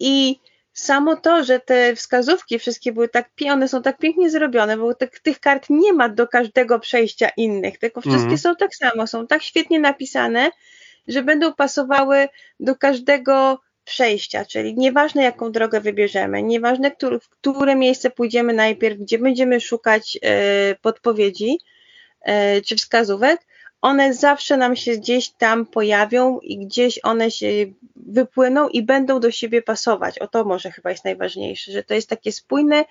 I 0.00 0.40
samo 0.80 1.16
to, 1.16 1.44
że 1.44 1.60
te 1.60 1.96
wskazówki 1.96 2.58
wszystkie 2.58 2.92
były 2.92 3.08
tak, 3.08 3.30
one 3.52 3.68
są 3.68 3.82
tak 3.82 3.98
pięknie 3.98 4.30
zrobione, 4.30 4.76
bo 4.76 4.94
tych, 4.94 5.20
tych 5.20 5.40
kart 5.40 5.66
nie 5.70 5.92
ma 5.92 6.08
do 6.08 6.28
każdego 6.28 6.78
przejścia 6.78 7.28
innych, 7.36 7.78
tylko 7.78 8.00
wszystkie 8.00 8.22
Mhm. 8.22 8.38
są 8.38 8.56
tak 8.56 8.74
samo, 8.74 9.06
są 9.06 9.26
tak 9.26 9.42
świetnie 9.42 9.80
napisane, 9.80 10.50
że 11.08 11.22
będą 11.22 11.54
pasowały 11.54 12.28
do 12.60 12.76
każdego 12.76 13.60
przejścia, 13.84 14.44
czyli 14.44 14.74
nieważne 14.74 15.22
jaką 15.22 15.52
drogę 15.52 15.80
wybierzemy, 15.80 16.42
nieważne 16.42 16.90
który, 16.90 17.20
w 17.20 17.28
które 17.28 17.76
miejsce 17.76 18.10
pójdziemy 18.10 18.52
najpierw, 18.52 18.98
gdzie 18.98 19.18
będziemy 19.18 19.60
szukać 19.60 20.18
e, 20.22 20.74
podpowiedzi 20.82 21.58
e, 22.20 22.60
czy 22.60 22.76
wskazówek, 22.76 23.40
one 23.82 24.14
zawsze 24.14 24.56
nam 24.56 24.76
się 24.76 24.96
gdzieś 24.96 25.30
tam 25.30 25.66
pojawią 25.66 26.38
i 26.40 26.66
gdzieś 26.66 27.00
one 27.02 27.30
się 27.30 27.46
wypłyną 27.96 28.68
i 28.68 28.82
będą 28.82 29.20
do 29.20 29.30
siebie 29.30 29.62
pasować. 29.62 30.18
O 30.18 30.28
to 30.28 30.44
może 30.44 30.70
chyba 30.70 30.90
jest 30.90 31.04
najważniejsze, 31.04 31.72
że 31.72 31.82
to 31.82 31.94
jest 31.94 32.08
takie 32.08 32.32
spójne 32.32 32.84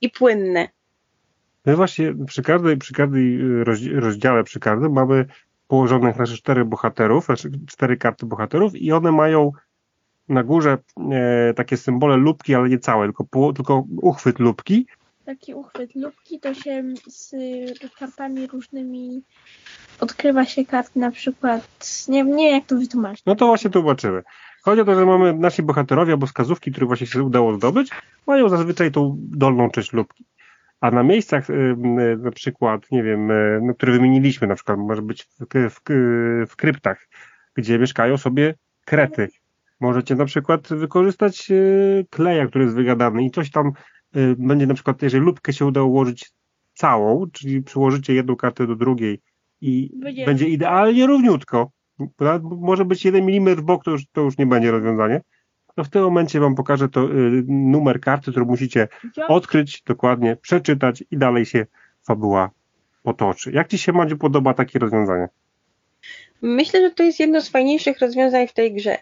i 0.00 0.10
płynne. 0.10 0.68
My 1.66 1.76
właśnie 1.76 2.14
przy 2.26 2.42
każdej, 2.42 2.76
przy 2.76 2.92
każdej 2.92 3.40
y, 3.40 3.64
rozdziale, 4.00 4.44
przy 4.44 4.60
każdym 4.60 4.92
mamy 4.92 5.26
położonych 5.68 6.16
nasze 6.16 6.36
cztery 6.36 6.64
bohaterów, 6.64 7.24
znaczy 7.24 7.50
cztery 7.66 7.96
karty 7.96 8.26
bohaterów 8.26 8.74
i 8.74 8.92
one 8.92 9.12
mają 9.12 9.52
na 10.28 10.42
górze 10.42 10.78
e, 11.12 11.54
takie 11.54 11.76
symbole 11.76 12.16
lubki, 12.16 12.54
ale 12.54 12.68
nie 12.68 12.78
całe, 12.78 13.06
tylko, 13.06 13.52
tylko 13.52 13.84
uchwyt 13.96 14.38
lubki. 14.38 14.86
Taki 15.26 15.54
uchwyt 15.54 15.94
lubki 15.94 16.40
to 16.40 16.54
się 16.54 16.84
z 17.06 17.34
kartami 17.98 18.46
różnymi 18.46 19.22
odkrywa 20.00 20.44
się 20.44 20.64
karty 20.64 20.98
na 20.98 21.10
przykład, 21.10 21.68
nie, 22.08 22.22
nie 22.22 22.44
wiem 22.44 22.54
jak 22.54 22.66
to 22.66 22.76
wytłumaczyć. 22.76 23.24
No 23.26 23.34
to 23.34 23.46
właśnie 23.46 23.70
tu 23.70 23.78
zobaczymy. 23.78 24.22
Chodzi 24.62 24.80
o 24.80 24.84
to, 24.84 24.94
że 24.94 25.06
mamy 25.06 25.34
nasi 25.34 25.62
bohaterowie 25.62 26.12
albo 26.12 26.26
wskazówki, 26.26 26.70
które 26.70 26.86
właśnie 26.86 27.06
się 27.06 27.22
udało 27.22 27.54
zdobyć, 27.54 27.90
mają 28.26 28.48
zazwyczaj 28.48 28.92
tą 28.92 29.16
dolną 29.18 29.70
część 29.70 29.92
lubki. 29.92 30.24
A 30.80 30.90
na 30.90 31.02
miejscach, 31.02 31.50
y, 31.50 31.52
y, 31.52 32.16
na 32.16 32.30
przykład, 32.30 32.90
nie 32.90 33.02
wiem, 33.02 33.30
y, 33.30 33.60
no, 33.62 33.74
które 33.74 33.92
wymieniliśmy, 33.92 34.46
na 34.46 34.54
przykład 34.54 34.78
może 34.78 35.02
być 35.02 35.22
w, 35.24 35.46
w, 35.70 35.80
w 36.50 36.56
kryptach, 36.56 37.08
gdzie 37.54 37.78
mieszkają 37.78 38.16
sobie 38.16 38.54
krety. 38.84 39.28
Możecie 39.80 40.14
na 40.14 40.24
przykład 40.24 40.68
wykorzystać 40.68 41.48
kleja, 42.10 42.46
który 42.46 42.64
jest 42.64 42.76
wygadany 42.76 43.24
i 43.24 43.30
coś 43.30 43.50
tam 43.50 43.72
będzie 44.38 44.66
na 44.66 44.74
przykład, 44.74 45.02
jeżeli 45.02 45.24
lubkę 45.24 45.52
się 45.52 45.66
uda 45.66 45.82
ułożyć 45.82 46.30
całą, 46.74 47.30
czyli 47.30 47.62
przyłożycie 47.62 48.14
jedną 48.14 48.36
kartę 48.36 48.66
do 48.66 48.76
drugiej 48.76 49.20
i 49.60 49.90
Będzie- 50.02 50.26
będzie 50.26 50.48
idealnie 50.48 51.06
równiutko, 51.06 51.70
może 52.42 52.84
być 52.84 53.04
jeden 53.04 53.26
milimetr 53.26 53.62
w 53.62 53.64
bok, 53.64 53.84
to 53.84 53.90
już, 53.90 54.06
to 54.12 54.20
już 54.20 54.38
nie 54.38 54.46
będzie 54.46 54.70
rozwiązanie. 54.70 55.20
To 55.76 55.84
w 55.84 55.90
tym 55.90 56.02
momencie 56.02 56.40
Wam 56.40 56.54
pokażę 56.54 56.88
to 56.88 57.04
y, 57.04 57.44
numer 57.48 58.00
karty, 58.00 58.30
który 58.30 58.46
musicie 58.46 58.88
odkryć 59.28 59.82
dokładnie, 59.82 60.36
przeczytać 60.36 61.04
i 61.10 61.18
dalej 61.18 61.46
się 61.46 61.66
fabuła 62.02 62.50
potoczy. 63.02 63.52
Jak 63.52 63.68
Ci 63.68 63.78
się, 63.78 63.92
Madziu, 63.92 64.16
podoba 64.18 64.54
takie 64.54 64.78
rozwiązanie? 64.78 65.28
Myślę, 66.42 66.80
że 66.80 66.94
to 66.94 67.02
jest 67.02 67.20
jedno 67.20 67.40
z 67.40 67.48
fajniejszych 67.48 67.98
rozwiązań 67.98 68.48
w 68.48 68.52
tej 68.52 68.74
grze. 68.74 68.98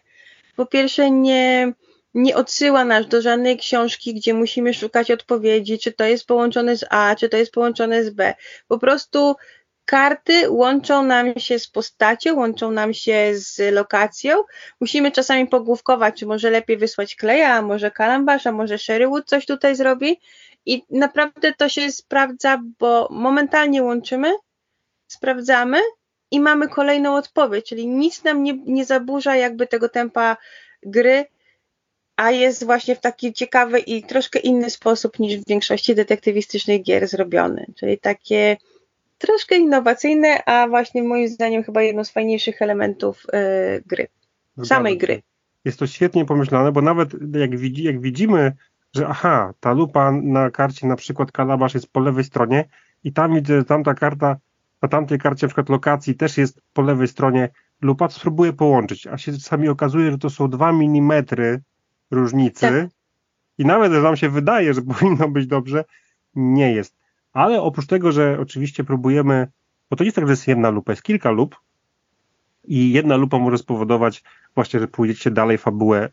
Po 0.56 0.66
pierwsze, 0.66 1.10
nie, 1.10 1.72
nie 2.14 2.36
odsyła 2.36 2.84
nas 2.84 3.08
do 3.08 3.22
żadnej 3.22 3.56
książki, 3.56 4.14
gdzie 4.14 4.34
musimy 4.34 4.74
szukać 4.74 5.10
odpowiedzi, 5.10 5.78
czy 5.78 5.92
to 5.92 6.04
jest 6.04 6.26
połączone 6.26 6.76
z 6.76 6.84
A, 6.90 7.16
czy 7.16 7.28
to 7.28 7.36
jest 7.36 7.52
połączone 7.52 8.04
z 8.04 8.10
B. 8.10 8.34
Po 8.68 8.78
prostu 8.78 9.34
karty 9.84 10.50
łączą 10.50 11.02
nam 11.02 11.38
się 11.38 11.58
z 11.58 11.68
postacią, 11.68 12.36
łączą 12.36 12.70
nam 12.70 12.94
się 12.94 13.30
z 13.34 13.74
lokacją. 13.74 14.44
Musimy 14.80 15.12
czasami 15.12 15.46
pogłówkować, 15.46 16.18
czy 16.18 16.26
może 16.26 16.50
lepiej 16.50 16.76
wysłać 16.76 17.16
kleja, 17.16 17.54
a 17.54 17.62
może 17.62 17.90
kalambarz, 17.90 18.46
a 18.46 18.52
może 18.52 18.78
Sherrywood 18.78 19.26
coś 19.26 19.46
tutaj 19.46 19.76
zrobi. 19.76 20.20
I 20.66 20.84
naprawdę 20.90 21.52
to 21.52 21.68
się 21.68 21.92
sprawdza, 21.92 22.60
bo 22.78 23.08
momentalnie 23.10 23.82
łączymy, 23.82 24.32
sprawdzamy 25.06 25.78
i 26.30 26.40
mamy 26.40 26.68
kolejną 26.68 27.16
odpowiedź, 27.16 27.68
czyli 27.68 27.86
nic 27.86 28.24
nam 28.24 28.42
nie, 28.42 28.58
nie 28.66 28.84
zaburza 28.84 29.36
jakby 29.36 29.66
tego 29.66 29.88
tempa 29.88 30.36
gry, 30.82 31.26
a 32.22 32.30
jest 32.30 32.64
właśnie 32.64 32.96
w 32.96 33.00
taki 33.00 33.32
ciekawy 33.32 33.78
i 33.78 34.02
troszkę 34.02 34.38
inny 34.38 34.70
sposób 34.70 35.18
niż 35.18 35.36
w 35.36 35.48
większości 35.48 35.94
detektywistycznych 35.94 36.82
gier 36.82 37.08
zrobiony, 37.08 37.66
czyli 37.76 37.98
takie 37.98 38.56
troszkę 39.18 39.56
innowacyjne, 39.56 40.44
a 40.44 40.68
właśnie 40.68 41.02
moim 41.02 41.28
zdaniem 41.28 41.62
chyba 41.62 41.82
jedno 41.82 42.04
z 42.04 42.10
fajniejszych 42.10 42.62
elementów 42.62 43.26
y, 43.26 43.82
gry, 43.86 44.06
samej 44.64 44.98
gry. 44.98 45.22
Jest 45.64 45.78
to 45.78 45.86
świetnie 45.86 46.24
pomyślane, 46.24 46.72
bo 46.72 46.82
nawet 46.82 47.08
jak, 47.34 47.56
widzi, 47.56 47.82
jak 47.82 48.00
widzimy, 48.00 48.52
że 48.94 49.08
aha, 49.08 49.54
ta 49.60 49.72
lupa 49.72 50.12
na 50.12 50.50
karcie 50.50 50.86
na 50.86 50.96
przykład 50.96 51.32
kalabasz 51.32 51.74
jest 51.74 51.92
po 51.92 52.00
lewej 52.00 52.24
stronie 52.24 52.64
i 53.04 53.12
tam 53.12 53.34
widzę, 53.34 53.58
że 53.58 53.64
tamta 53.64 53.94
karta, 53.94 54.36
na 54.82 54.88
tamtej 54.88 55.18
karcie 55.18 55.46
na 55.46 55.48
przykład 55.48 55.68
lokacji 55.68 56.14
też 56.14 56.38
jest 56.38 56.60
po 56.72 56.82
lewej 56.82 57.08
stronie 57.08 57.48
lupa, 57.80 58.08
to 58.08 58.14
spróbuję 58.14 58.52
połączyć, 58.52 59.06
a 59.06 59.18
się 59.18 59.32
czasami 59.32 59.68
okazuje, 59.68 60.10
że 60.10 60.18
to 60.18 60.30
są 60.30 60.50
2 60.50 60.70
mm 60.70 61.24
różnicy. 62.12 62.60
Tak. 62.60 62.90
i 63.58 63.64
nawet, 63.64 63.92
że 63.92 64.02
nam 64.02 64.16
się 64.16 64.28
wydaje, 64.28 64.74
że 64.74 64.82
powinno 64.92 65.28
być 65.28 65.46
dobrze, 65.46 65.84
nie 66.34 66.72
jest. 66.72 66.96
Ale 67.32 67.62
oprócz 67.62 67.86
tego, 67.86 68.12
że 68.12 68.38
oczywiście 68.40 68.84
próbujemy 68.84 69.48
Bo 69.90 69.96
to 69.96 70.04
nie 70.04 70.06
jest 70.06 70.16
tak, 70.16 70.26
że 70.26 70.32
jest 70.32 70.48
jedna 70.48 70.70
lupa, 70.70 70.92
jest 70.92 71.02
kilka 71.02 71.30
lup. 71.30 71.60
I 72.64 72.92
jedna 72.92 73.16
lupa 73.16 73.38
może 73.38 73.58
spowodować 73.58 74.22
właśnie, 74.54 74.80
że 74.80 74.88
pójdziecie 74.88 75.30
dalej 75.30 75.58
fabułę 75.58 76.08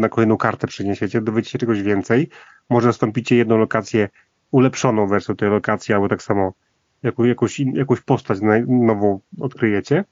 na 0.00 0.08
kolejną 0.08 0.36
kartę 0.36 0.66
przeniesiecie, 0.66 1.20
dowiecie 1.20 1.50
się 1.50 1.58
czegoś 1.58 1.82
więcej, 1.82 2.28
może 2.70 2.86
nastąpicie 2.86 3.36
jedną 3.36 3.58
lokację 3.58 4.08
ulepszoną 4.50 5.06
wersją 5.06 5.36
tej 5.36 5.50
lokacji, 5.50 5.94
albo 5.94 6.08
tak 6.08 6.22
samo 6.22 6.52
jakąś, 7.02 7.60
jakąś 7.60 8.00
postać 8.00 8.38
nową 8.66 9.20
odkryjecie, 9.40 10.04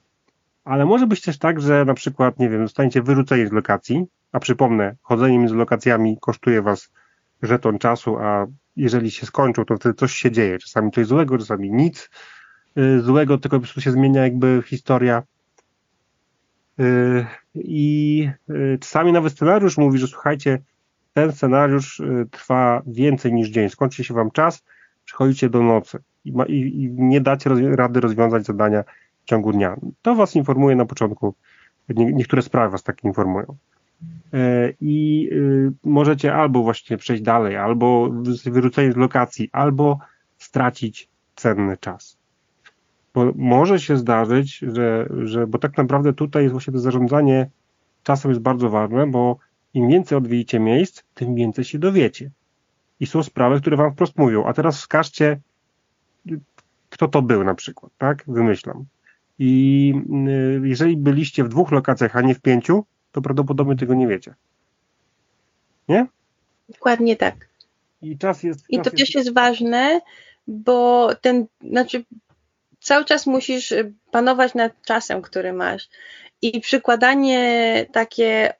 ale 0.63 0.85
może 0.85 1.07
być 1.07 1.21
też 1.21 1.37
tak, 1.37 1.61
że 1.61 1.85
na 1.85 1.93
przykład, 1.93 2.39
nie 2.39 2.49
wiem, 2.49 2.67
zostaniecie 2.67 3.01
wyrzuceni 3.01 3.47
z 3.47 3.51
lokacji, 3.51 4.05
a 4.31 4.39
przypomnę, 4.39 4.95
chodzenie 5.01 5.39
między 5.39 5.55
lokacjami 5.55 6.17
kosztuje 6.21 6.61
was 6.61 6.91
żeton 7.41 7.79
czasu, 7.79 8.17
a 8.17 8.47
jeżeli 8.75 9.11
się 9.11 9.25
skończą, 9.25 9.65
to 9.65 9.75
wtedy 9.75 9.95
coś 9.95 10.13
się 10.13 10.31
dzieje. 10.31 10.59
Czasami 10.59 10.91
coś 10.91 11.07
złego, 11.07 11.37
czasami 11.37 11.71
nic 11.71 12.09
y, 12.77 13.01
złego, 13.01 13.37
tylko 13.37 13.57
po 13.57 13.61
prostu 13.61 13.81
się 13.81 13.91
zmienia 13.91 14.23
jakby 14.23 14.63
historia. 14.65 15.23
Y, 16.79 17.25
I 17.55 18.29
y, 18.49 18.77
czasami 18.81 19.11
nawet 19.11 19.33
scenariusz 19.33 19.77
mówi, 19.77 19.99
że 19.99 20.07
słuchajcie, 20.07 20.59
ten 21.13 21.31
scenariusz 21.31 22.01
trwa 22.31 22.81
więcej 22.87 23.33
niż 23.33 23.49
dzień. 23.49 23.69
Skończy 23.69 24.03
się 24.03 24.13
wam 24.13 24.31
czas, 24.31 24.63
przychodzicie 25.05 25.49
do 25.49 25.63
nocy 25.63 25.99
i, 26.25 26.31
ma, 26.31 26.45
i, 26.45 26.55
i 26.55 26.89
nie 26.91 27.21
dacie 27.21 27.49
roz, 27.49 27.59
rady 27.75 27.99
rozwiązać 27.99 28.45
zadania 28.45 28.83
w 29.23 29.25
ciągu 29.25 29.53
dnia. 29.53 29.77
To 30.01 30.15
was 30.15 30.35
informuje 30.35 30.75
na 30.75 30.85
początku. 30.85 31.35
Nie, 31.89 32.13
niektóre 32.13 32.41
sprawy 32.41 32.71
was 32.71 32.83
tak 32.83 33.03
informują. 33.03 33.57
E, 34.33 34.73
i 34.81 35.29
y, 35.31 35.71
możecie 35.83 36.35
albo 36.35 36.63
właśnie 36.63 36.97
przejść 36.97 37.23
dalej, 37.23 37.57
albo 37.57 38.09
wyrzucenie 38.45 38.91
z 38.91 38.95
lokacji, 38.95 39.49
albo 39.51 39.99
stracić 40.37 41.09
cenny 41.35 41.77
czas. 41.77 42.17
Bo 43.13 43.31
może 43.35 43.79
się 43.79 43.97
zdarzyć, 43.97 44.57
że, 44.57 45.09
że 45.23 45.47
bo 45.47 45.57
tak 45.57 45.77
naprawdę 45.77 46.13
tutaj 46.13 46.43
jest 46.43 46.51
właśnie 46.51 46.73
to 46.73 46.79
zarządzanie 46.79 47.49
czasem 48.03 48.31
jest 48.31 48.41
bardzo 48.41 48.69
ważne, 48.69 49.07
bo 49.07 49.37
im 49.73 49.89
więcej 49.89 50.17
odwiedzicie 50.17 50.59
miejsc, 50.59 51.03
tym 51.13 51.35
więcej 51.35 51.63
się 51.63 51.79
dowiecie. 51.79 52.31
I 52.99 53.05
są 53.05 53.23
sprawy, 53.23 53.61
które 53.61 53.77
wam 53.77 53.93
wprost 53.93 54.17
mówią, 54.17 54.45
a 54.45 54.53
teraz 54.53 54.77
wskażcie, 54.77 55.39
kto 56.89 57.07
to 57.07 57.21
był 57.21 57.43
na 57.43 57.55
przykład, 57.55 57.91
tak? 57.97 58.23
Wymyślam. 58.27 58.85
I 59.39 59.93
y, 60.63 60.67
jeżeli 60.67 60.97
byliście 60.97 61.43
w 61.43 61.49
dwóch 61.49 61.71
lokacjach, 61.71 62.15
a 62.15 62.21
nie 62.21 62.35
w 62.35 62.41
pięciu, 62.41 62.85
to 63.11 63.21
prawdopodobnie 63.21 63.75
tego 63.75 63.93
nie 63.93 64.07
wiecie. 64.07 64.33
Nie? 65.87 66.07
Dokładnie 66.69 67.15
tak. 67.15 67.35
I 68.01 68.17
czas 68.17 68.43
jest. 68.43 68.65
I 68.69 68.77
czas 68.77 68.83
to 68.83 68.89
jest... 68.89 68.97
też 68.97 69.15
jest 69.15 69.33
ważne, 69.33 70.01
bo 70.47 71.09
ten, 71.21 71.45
znaczy 71.61 72.05
cały 72.79 73.05
czas 73.05 73.25
musisz 73.25 73.73
panować 74.11 74.53
nad 74.53 74.71
czasem, 74.85 75.21
który 75.21 75.53
masz. 75.53 75.89
I 76.41 76.61
przykładanie 76.61 77.85
takie, 77.91 78.53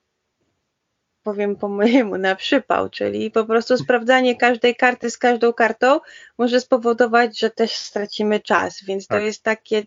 powiem 1.22 1.56
po 1.56 1.68
mojemu, 1.68 2.18
na 2.18 2.36
przypał, 2.36 2.90
czyli 2.90 3.30
po 3.30 3.44
prostu 3.44 3.76
sprawdzanie 3.76 4.36
każdej 4.36 4.76
karty 4.76 5.10
z 5.10 5.18
każdą 5.18 5.52
kartą 5.52 6.00
może 6.38 6.60
spowodować, 6.60 7.38
że 7.38 7.50
też 7.50 7.74
stracimy 7.74 8.40
czas. 8.40 8.84
Więc 8.84 9.06
tak. 9.06 9.18
to 9.18 9.24
jest 9.24 9.42
takie 9.42 9.82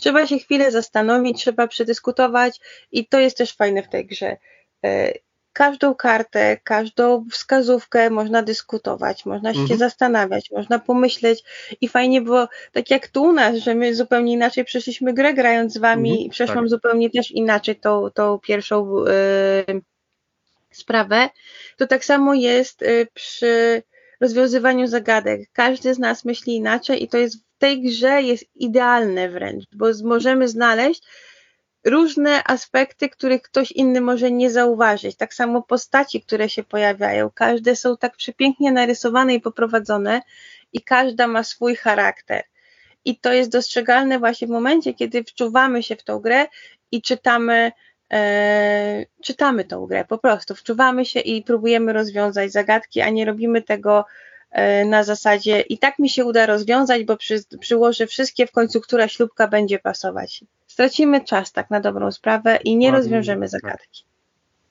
Trzeba 0.00 0.26
się 0.26 0.38
chwilę 0.38 0.70
zastanowić, 0.70 1.38
trzeba 1.38 1.66
przedyskutować 1.66 2.60
i 2.92 3.08
to 3.08 3.20
jest 3.20 3.38
też 3.38 3.56
fajne 3.56 3.82
w 3.82 3.88
tej 3.88 4.06
grze. 4.06 4.36
E, 4.84 5.12
każdą 5.52 5.94
kartę, 5.94 6.56
każdą 6.64 7.24
wskazówkę 7.30 8.10
można 8.10 8.42
dyskutować, 8.42 9.26
można 9.26 9.54
się 9.54 9.60
mhm. 9.60 9.78
zastanawiać, 9.78 10.50
można 10.50 10.78
pomyśleć 10.78 11.44
i 11.80 11.88
fajnie 11.88 12.22
było, 12.22 12.48
tak 12.72 12.90
jak 12.90 13.08
tu 13.08 13.22
u 13.22 13.32
nas, 13.32 13.56
że 13.56 13.74
my 13.74 13.94
zupełnie 13.94 14.32
inaczej 14.32 14.64
przeszliśmy 14.64 15.14
grę 15.14 15.34
grając 15.34 15.72
z 15.72 15.78
wami 15.78 16.10
mhm, 16.10 16.26
i 16.26 16.30
przeszłam 16.30 16.64
tak. 16.64 16.68
zupełnie 16.68 17.10
też 17.10 17.30
inaczej 17.30 17.76
tą, 17.76 18.10
tą 18.10 18.38
pierwszą 18.38 19.04
yy, 19.04 19.82
sprawę, 20.70 21.28
to 21.76 21.86
tak 21.86 22.04
samo 22.04 22.34
jest 22.34 22.80
yy, 22.80 23.06
przy 23.14 23.82
rozwiązywaniu 24.20 24.86
zagadek. 24.86 25.40
Każdy 25.52 25.94
z 25.94 25.98
nas 25.98 26.24
myśli 26.24 26.56
inaczej 26.56 27.02
i 27.04 27.08
to 27.08 27.18
jest 27.18 27.47
tej 27.58 27.82
grze 27.82 28.22
jest 28.22 28.44
idealne 28.54 29.28
wręcz, 29.28 29.64
bo 29.72 29.86
możemy 30.04 30.48
znaleźć 30.48 31.02
różne 31.84 32.44
aspekty, 32.44 33.08
których 33.08 33.42
ktoś 33.42 33.72
inny 33.72 34.00
może 34.00 34.30
nie 34.30 34.50
zauważyć. 34.50 35.16
Tak 35.16 35.34
samo 35.34 35.62
postaci, 35.62 36.20
które 36.20 36.48
się 36.48 36.62
pojawiają. 36.62 37.30
Każde 37.34 37.76
są 37.76 37.96
tak 37.96 38.16
przepięknie 38.16 38.72
narysowane 38.72 39.34
i 39.34 39.40
poprowadzone 39.40 40.22
i 40.72 40.82
każda 40.82 41.26
ma 41.26 41.42
swój 41.42 41.76
charakter. 41.76 42.44
I 43.04 43.18
to 43.18 43.32
jest 43.32 43.50
dostrzegalne 43.50 44.18
właśnie 44.18 44.46
w 44.46 44.50
momencie, 44.50 44.94
kiedy 44.94 45.24
wczuwamy 45.24 45.82
się 45.82 45.96
w 45.96 46.02
tą 46.02 46.18
grę 46.18 46.46
i 46.92 47.02
czytamy, 47.02 47.72
e, 48.12 49.04
czytamy 49.22 49.64
tą 49.64 49.86
grę. 49.86 50.04
Po 50.04 50.18
prostu 50.18 50.54
wczuwamy 50.54 51.04
się 51.04 51.20
i 51.20 51.42
próbujemy 51.42 51.92
rozwiązać 51.92 52.52
zagadki, 52.52 53.00
a 53.00 53.10
nie 53.10 53.24
robimy 53.24 53.62
tego 53.62 54.04
na 54.86 55.04
zasadzie 55.04 55.60
i 55.60 55.78
tak 55.78 55.98
mi 55.98 56.08
się 56.08 56.24
uda 56.24 56.46
rozwiązać, 56.46 57.04
bo 57.04 57.16
przy, 57.16 57.42
przyłożę 57.60 58.06
wszystkie, 58.06 58.46
w 58.46 58.52
końcu 58.52 58.80
która 58.80 59.08
ślubka 59.08 59.48
będzie 59.48 59.78
pasować. 59.78 60.44
Stracimy 60.66 61.24
czas 61.24 61.52
tak 61.52 61.70
na 61.70 61.80
dobrą 61.80 62.12
sprawę 62.12 62.58
i 62.64 62.76
nie 62.76 62.90
rozwiążemy 62.90 63.40
tak. 63.40 63.50
zagadki. 63.50 64.04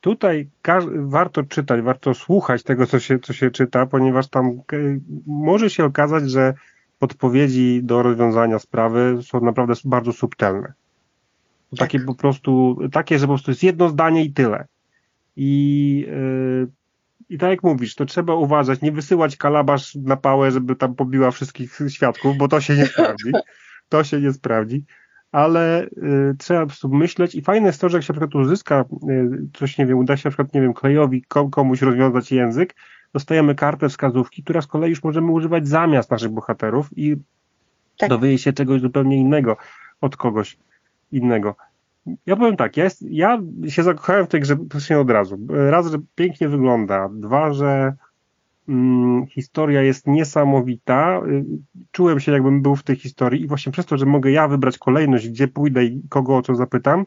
Tutaj 0.02 0.50
warto 0.96 1.44
czytać, 1.44 1.82
warto 1.82 2.14
słuchać 2.14 2.64
tego, 2.64 2.88
co 2.88 3.00
się, 3.00 3.20
co 3.20 3.34
się 3.34 3.52
czyta, 3.52 3.86
ponieważ 3.86 4.28
tam 4.28 4.48
e, 4.48 4.78
może 5.28 5.70
się 5.70 5.86
okazać, 5.86 6.32
że 6.32 6.54
podpowiedzi 7.00 7.80
do 7.84 8.04
rozwiązania 8.04 8.60
sprawy 8.60 9.18
są 9.22 9.42
naprawdę 9.42 9.74
bardzo 9.86 10.14
subtelne. 10.14 10.74
Takie 11.78 11.98
tak. 11.98 12.08
po 12.08 12.16
prostu, 12.16 12.78
takie, 12.92 13.20
że 13.20 13.28
po 13.28 13.34
prostu 13.34 13.52
jest 13.52 13.64
jedno 13.64 13.90
zdanie 13.90 14.24
i 14.24 14.32
tyle. 14.32 14.66
I 15.36 16.06
yy, 16.08 16.68
i 17.30 17.38
tak 17.38 17.50
jak 17.50 17.64
mówisz, 17.64 17.96
to 17.96 18.06
trzeba 18.06 18.36
uważać, 18.36 18.82
nie 18.82 18.92
wysyłać 18.92 19.38
kalabasz 19.38 19.96
na 19.96 20.18
pałę, 20.18 20.52
żeby 20.52 20.76
tam 20.76 20.96
pobiła 20.96 21.32
wszystkich 21.32 21.80
świadków, 21.90 22.38
bo 22.38 22.48
to 22.48 22.62
się 22.62 22.76
nie 22.76 22.86
sprawdzi. 22.86 23.32
To 23.90 24.04
się 24.04 24.22
nie 24.22 24.34
sprawdzi. 24.34 24.86
Ale 25.32 25.86
y, 25.86 26.36
trzeba 26.38 26.60
po 26.60 26.68
prostu 26.68 26.90
myśleć 26.90 27.36
i 27.36 27.42
fajne 27.42 27.68
jest 27.68 27.82
to, 27.82 27.90
że 27.90 27.98
jak 27.98 28.04
się 28.04 28.14
na 28.14 28.20
przykład 28.20 28.46
uzyska 28.46 28.86
y, 29.10 29.48
coś, 29.54 29.78
nie 29.78 29.86
wiem, 29.86 29.98
uda 29.98 30.18
się 30.18 30.30
na 30.30 30.32
przykład, 30.32 30.54
nie 30.54 30.62
wiem, 30.62 30.74
klejowi 30.74 31.26
komuś 31.52 31.82
rozwiązać 31.82 32.32
język, 32.32 32.76
dostajemy 33.14 33.56
kartę 33.56 33.90
wskazówki, 33.90 34.44
która 34.44 34.62
z 34.62 34.68
kolei 34.68 34.90
już 34.90 35.04
możemy 35.04 35.32
używać 35.32 35.68
zamiast 35.68 36.12
naszych 36.12 36.32
bohaterów 36.32 36.98
i 36.98 37.16
tak. 37.98 38.10
dowie 38.10 38.38
się 38.38 38.54
czegoś 38.54 38.82
zupełnie 38.82 39.18
innego 39.18 39.58
od 40.02 40.18
kogoś 40.18 40.58
innego. 41.12 41.56
Ja 42.26 42.36
powiem 42.36 42.58
tak, 42.58 42.78
ja, 42.78 42.84
jest, 42.84 43.02
ja 43.10 43.42
się 43.68 43.84
zakochałem 43.84 44.26
w 44.26 44.30
tej 44.30 44.42
grze 44.42 44.56
praktycznie 44.56 45.00
od 45.00 45.10
razu. 45.10 45.40
Raz, 45.50 45.92
że 45.92 45.98
pięknie 46.16 46.50
wygląda, 46.50 47.10
dwa, 47.14 47.54
że 47.54 47.94
mm, 48.70 49.28
historia 49.28 49.82
jest 49.82 50.08
niesamowita. 50.08 51.22
Czułem 51.92 52.20
się, 52.20 52.32
jakbym 52.32 52.62
był 52.62 52.76
w 52.76 52.84
tej 52.84 52.96
historii 52.96 53.42
i 53.42 53.48
właśnie 53.48 53.72
przez 53.72 53.86
to, 53.86 53.98
że 53.98 54.06
mogę 54.06 54.32
ja 54.32 54.48
wybrać 54.48 54.78
kolejność, 54.78 55.30
gdzie 55.30 55.48
pójdę 55.48 55.86
i 55.86 56.02
kogo 56.10 56.38
o 56.38 56.42
co 56.42 56.56
zapytam, 56.56 57.06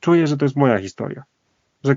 czuję, 0.00 0.26
że 0.26 0.36
to 0.36 0.44
jest 0.44 0.56
moja 0.56 0.78
historia. 0.78 1.22
Że, 1.84 1.96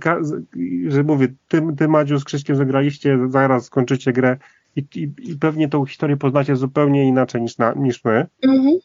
że 0.87 1.03
mówię, 1.03 1.27
ty, 1.47 1.61
ty 1.77 1.87
Madziu 1.87 2.19
z 2.19 2.23
Krzyśkiem 2.23 2.55
zagraliście, 2.55 3.19
zaraz 3.29 3.65
skończycie 3.65 4.13
grę 4.13 4.37
i, 4.75 4.85
i, 4.95 5.31
i 5.31 5.37
pewnie 5.39 5.69
tą 5.69 5.85
historię 5.85 6.17
poznacie 6.17 6.55
zupełnie 6.55 7.07
inaczej 7.07 7.41
niż, 7.41 7.57
na, 7.57 7.73
niż 7.73 8.03
my. 8.03 8.27
Mhm. 8.43 8.77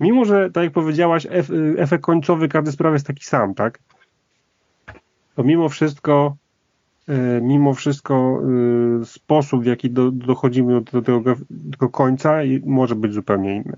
Mimo, 0.00 0.24
że 0.24 0.50
tak 0.50 0.64
jak 0.64 0.72
powiedziałaś, 0.72 1.26
efekt 1.78 2.04
końcowy 2.04 2.48
każdy 2.48 2.72
sprawy 2.72 2.94
jest 2.96 3.06
taki 3.06 3.24
sam, 3.24 3.54
tak? 3.54 3.78
To 5.36 5.44
mimo 5.44 5.68
wszystko 5.68 6.36
e, 7.08 7.40
mimo 7.40 7.74
wszystko 7.74 8.40
e, 9.00 9.04
sposób, 9.04 9.62
w 9.62 9.66
jaki 9.66 9.90
do, 9.90 10.10
dochodzimy 10.10 10.72
do, 10.72 10.80
do, 10.80 11.02
tego, 11.02 11.34
do 11.50 11.70
tego 11.70 11.88
końca 11.88 12.38
może 12.64 12.94
być 12.94 13.12
zupełnie 13.12 13.56
inny. 13.56 13.76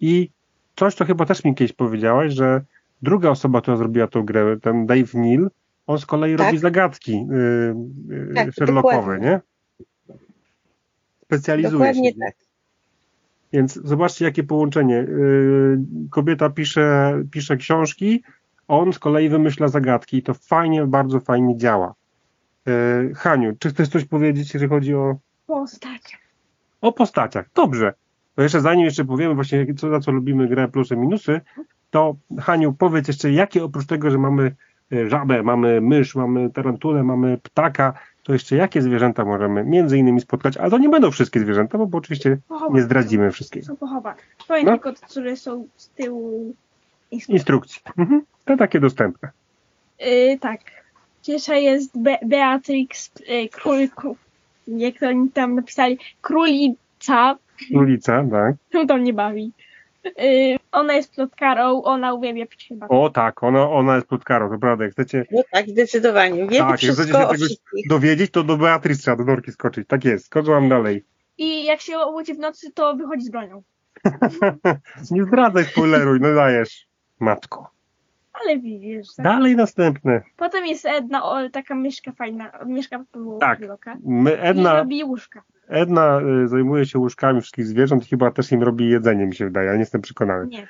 I 0.00 0.30
coś, 0.76 0.94
co 0.94 1.04
chyba 1.04 1.26
też 1.26 1.44
mi 1.44 1.54
kiedyś 1.54 1.72
powiedziałaś, 1.72 2.32
że 2.32 2.62
druga 3.02 3.30
osoba, 3.30 3.60
która 3.60 3.76
zrobiła 3.76 4.06
tą 4.06 4.22
grę, 4.22 4.56
ten 4.62 4.86
Dave 4.86 5.14
Neal, 5.14 5.50
on 5.86 5.98
z 5.98 6.06
kolei 6.06 6.36
tak? 6.36 6.46
robi 6.46 6.58
zagadki 6.58 7.26
yy, 8.08 8.34
tak, 8.34 8.54
Sherlockowe, 8.54 8.96
dokładnie. 8.96 9.26
nie? 9.26 9.40
Specjalizuje 11.24 11.72
dokładnie 11.72 12.12
się. 12.12 12.18
tak. 12.18 12.49
Więc 13.52 13.74
zobaczcie, 13.74 14.24
jakie 14.24 14.42
połączenie. 14.42 14.98
Y, 14.98 15.78
kobieta 16.10 16.50
pisze, 16.50 17.14
pisze 17.30 17.56
książki, 17.56 18.22
on 18.68 18.92
z 18.92 18.98
kolei 18.98 19.28
wymyśla 19.28 19.68
zagadki 19.68 20.16
i 20.16 20.22
to 20.22 20.34
fajnie, 20.34 20.86
bardzo 20.86 21.20
fajnie 21.20 21.56
działa. 21.56 21.94
Y, 22.68 23.14
Haniu, 23.14 23.56
czy 23.58 23.70
chcesz 23.70 23.88
coś 23.88 24.04
powiedzieć, 24.04 24.54
jeżeli 24.54 24.70
chodzi 24.70 24.94
o... 24.94 25.16
Postaciach. 25.46 26.20
O 26.80 26.92
postaciach, 26.92 27.46
dobrze. 27.54 27.94
To 28.34 28.42
jeszcze 28.42 28.60
zanim 28.60 28.84
jeszcze 28.84 29.04
powiemy 29.04 29.34
właśnie, 29.34 29.74
co, 29.74 29.90
za 29.90 30.00
co 30.00 30.12
lubimy 30.12 30.48
grę 30.48 30.68
plusy, 30.68 30.96
minusy, 30.96 31.40
to 31.90 32.16
Haniu, 32.38 32.72
powiedz 32.72 33.08
jeszcze, 33.08 33.32
jakie 33.32 33.64
oprócz 33.64 33.86
tego, 33.86 34.10
że 34.10 34.18
mamy 34.18 34.54
y, 34.92 35.10
żabę, 35.10 35.42
mamy 35.42 35.80
mysz, 35.80 36.14
mamy 36.14 36.50
tarantulę, 36.50 37.04
mamy 37.04 37.38
ptaka, 37.42 37.94
to 38.22 38.32
jeszcze 38.32 38.56
jakie 38.56 38.82
zwierzęta 38.82 39.24
możemy 39.24 39.64
między 39.64 39.98
innymi 39.98 40.20
spotkać, 40.20 40.56
ale 40.56 40.70
to 40.70 40.78
nie 40.78 40.88
będą 40.88 41.10
wszystkie 41.10 41.40
zwierzęta, 41.40 41.78
bo, 41.78 41.86
bo 41.86 41.98
oczywiście 41.98 42.38
nie 42.70 42.82
zdradzimy 42.82 43.30
wszystkiego. 43.30 43.66
Są 43.66 43.76
pochowane. 43.76 44.16
Powiem 44.48 44.64
No. 44.64 44.70
tylko 44.72 44.92
te, 44.92 45.06
które 45.06 45.36
są 45.36 45.66
z 45.76 45.88
tyłu 45.88 46.54
instrukcji. 47.10 47.34
Instrukcji. 47.34 47.82
Mhm. 47.98 48.22
To 48.44 48.56
takie 48.56 48.80
dostępne. 48.80 49.30
Yy, 50.00 50.38
tak. 50.38 50.60
Pierwsza 51.26 51.54
jest 51.54 51.98
Be 51.98 52.18
Beatrix 52.26 53.10
yy, 53.28 53.48
Król, 53.48 53.88
jak 54.66 54.98
to 54.98 55.08
oni 55.08 55.30
tam 55.30 55.54
napisali, 55.54 55.98
Królica, 56.20 57.36
Ulica, 57.74 58.24
tak. 58.30 58.54
czemu 58.72 58.86
to 58.88 58.96
mnie 58.96 59.12
bawi. 59.12 59.52
Yy, 60.04 60.12
ona 60.72 60.94
jest 60.94 61.14
plotkarą, 61.14 61.82
ona 61.82 62.14
uwielbia 62.14 62.46
pić 62.46 62.68
chyba. 62.68 62.88
O 62.88 63.10
tak, 63.10 63.42
ona, 63.42 63.70
ona 63.70 63.94
jest 63.94 64.06
plotkarą, 64.06 64.50
to 64.50 64.58
prawda. 64.58 64.84
Jak 64.84 64.92
chcecie 64.92 65.24
No 65.30 65.42
tak, 65.52 65.68
zdecydowanie. 65.68 66.46
Wie 66.46 66.58
Tak, 66.58 66.68
jak 66.82 66.90
chcecie 66.92 67.12
się 67.12 67.28
wszystkich. 67.34 67.88
dowiedzieć, 67.88 68.30
to 68.30 68.42
do 68.42 68.56
Beatrice 68.56 69.02
trzeba 69.02 69.16
do 69.16 69.24
norki 69.24 69.52
skoczyć. 69.52 69.88
Tak 69.88 70.04
jest, 70.04 70.26
skoczę 70.26 70.50
wam 70.50 70.68
dalej. 70.68 71.04
I 71.38 71.64
jak 71.64 71.80
się 71.80 71.98
obudzi 71.98 72.34
w 72.34 72.38
nocy, 72.38 72.72
to 72.72 72.96
wychodzi 72.96 73.24
z 73.24 73.30
bronią. 73.30 73.62
Nie 75.10 75.24
zdradzaj, 75.24 75.64
spoileruj, 75.64 76.20
no 76.20 76.34
dajesz. 76.34 76.86
Matko. 77.20 77.70
Ale 78.32 78.58
widzisz. 78.58 79.14
Tak? 79.16 79.24
Dalej 79.24 79.56
następne. 79.56 80.22
Potem 80.36 80.66
jest 80.66 80.86
Edna, 80.86 81.24
o, 81.24 81.50
taka 81.50 81.74
myszka 81.74 82.12
fajna, 82.12 82.52
myszka 82.66 83.04
po 83.12 83.38
Tak. 83.40 83.60
bloka. 83.60 83.96
My, 84.04 84.30
I 84.30 84.34
Edna, 84.40 84.74
robi 84.76 85.04
łóżka. 85.04 85.42
Edna 85.70 86.20
y, 86.44 86.48
zajmuje 86.48 86.86
się 86.86 86.98
łóżkami 86.98 87.40
wszystkich 87.40 87.66
zwierząt 87.66 88.06
i 88.06 88.08
chyba 88.08 88.30
też 88.30 88.52
im 88.52 88.62
robi 88.62 88.88
jedzenie, 88.88 89.26
mi 89.26 89.34
się 89.34 89.44
wydaje, 89.44 89.68
ale 89.68 89.78
nie 89.78 89.82
jestem 89.82 90.00
przekonany. 90.00 90.46
Nie. 90.46 90.68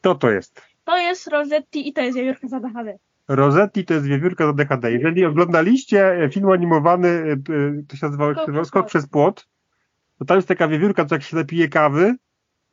To 0.00 0.14
to 0.14 0.30
jest. 0.30 0.62
To 0.84 0.96
jest 0.96 1.26
Rosetti 1.26 1.88
i 1.88 1.92
to 1.92 2.00
jest 2.00 2.18
wiewiórka 2.18 2.48
za 2.48 2.60
DHD. 2.60 2.98
Rosetti 3.28 3.84
to 3.84 3.94
jest 3.94 4.06
wiewiórka 4.06 4.46
za 4.46 4.52
DHD. 4.52 4.92
Jeżeli 4.92 5.24
oglądaliście 5.24 6.28
film 6.32 6.50
animowany, 6.50 7.08
e, 7.08 7.32
e, 7.32 7.36
to 7.88 7.96
się 7.96 8.06
nazywało 8.06 8.32
Skok 8.32 8.44
Skok, 8.44 8.54
przez 8.54 8.68
Skok 8.68 8.82
płot. 8.82 8.90
przez 8.90 9.06
płot, 9.06 9.48
to 10.18 10.24
tam 10.24 10.36
jest 10.38 10.48
taka 10.48 10.68
wiewiórka, 10.68 11.04
co 11.04 11.14
jak 11.14 11.22
się 11.22 11.36
napije 11.36 11.68
kawy, 11.68 12.14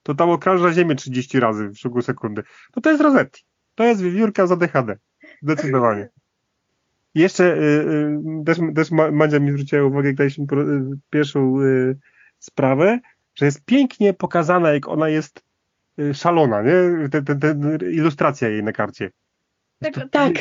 to 0.04 0.16
tam 0.16 0.30
okrąża 0.30 0.74
ziemię 0.74 0.96
30 0.96 1.40
razy 1.40 1.70
w 1.70 1.78
ciągu 1.78 2.02
sekundy. 2.02 2.44
To 2.72 2.82
to 2.82 2.90
jest 2.90 3.02
Rosetti. 3.02 3.44
To 3.76 3.84
jest 3.84 4.02
wiewiórka 4.02 4.48
za 4.48 4.56
DHD. 4.56 4.98
Zdecydowanie. 5.42 6.10
I 7.15 7.19
Jeszcze 7.19 7.43
y, 7.43 7.60
y, 7.62 8.43
też, 8.45 8.58
też 8.76 8.91
Ma- 8.91 9.12
Madzia 9.12 9.39
mi 9.39 9.52
zwróciła 9.52 9.84
uwagę, 9.84 10.08
jak 10.08 10.15
daliśmy 10.17 10.48
pro- 10.48 10.74
y, 10.74 10.98
pierwszą 11.10 11.58
sprawę, 12.39 13.00
że 13.36 13.45
jest 13.45 13.65
pięknie 13.65 14.13
pokazana, 14.13 14.72
jak 14.72 14.88
ona 14.88 15.10
jest 15.10 15.43
szalona, 16.13 16.62
nie? 16.62 17.10
Ten, 17.12 17.26
ten, 17.26 17.39
ten, 17.39 17.80
ilustracja 17.91 18.50
jej 18.50 18.63
na 18.63 18.72
karcie. 18.72 19.12
Tak, 19.80 20.10
Tak. 20.12 20.34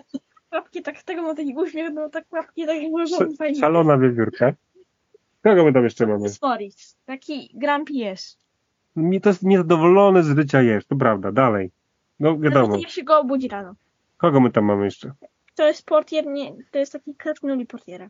Łapki 0.52 0.82
tak 0.82 0.98
z 0.98 1.04
tego 1.04 1.22
ma 1.22 1.34
taki 1.34 1.54
uśmiech, 1.56 1.92
no 1.94 2.08
tak 2.08 2.24
łapki 2.32 2.66
tak 2.66 2.76
ułożone 2.88 3.36
fajnie. 3.36 3.60
Szalona 3.60 3.98
wiewiórka. 3.98 4.52
Kogo 5.42 5.64
my 5.64 5.72
tam 5.72 5.84
jeszcze 5.84 6.06
mamy? 6.06 6.28
Sporis. 6.28 6.96
Taki 7.04 7.50
grumpy 7.54 7.92
jest. 7.92 8.38
Mi 8.96 9.20
to 9.20 9.28
jest 9.28 9.42
niezadowolony 9.42 10.22
z 10.22 10.36
życia 10.36 10.62
jest, 10.62 10.88
to 10.88 10.96
prawda, 10.96 11.32
dalej. 11.32 11.70
No 12.20 12.38
wiadomo. 12.38 12.66
Nawet 12.66 12.82
jak 12.82 12.90
się 12.90 13.02
go 13.04 13.18
obudzi 13.20 13.48
rano. 13.48 13.74
Kogo 14.16 14.40
my 14.40 14.50
tam 14.50 14.64
mamy 14.64 14.84
jeszcze? 14.84 15.12
To 15.56 15.66
jest 15.68 15.86
portier, 15.86 16.26
nie, 16.26 16.52
to 16.70 16.78
jest 16.78 16.92
taki 16.92 17.14
kretnuli 17.14 17.66
portiera. 17.66 18.08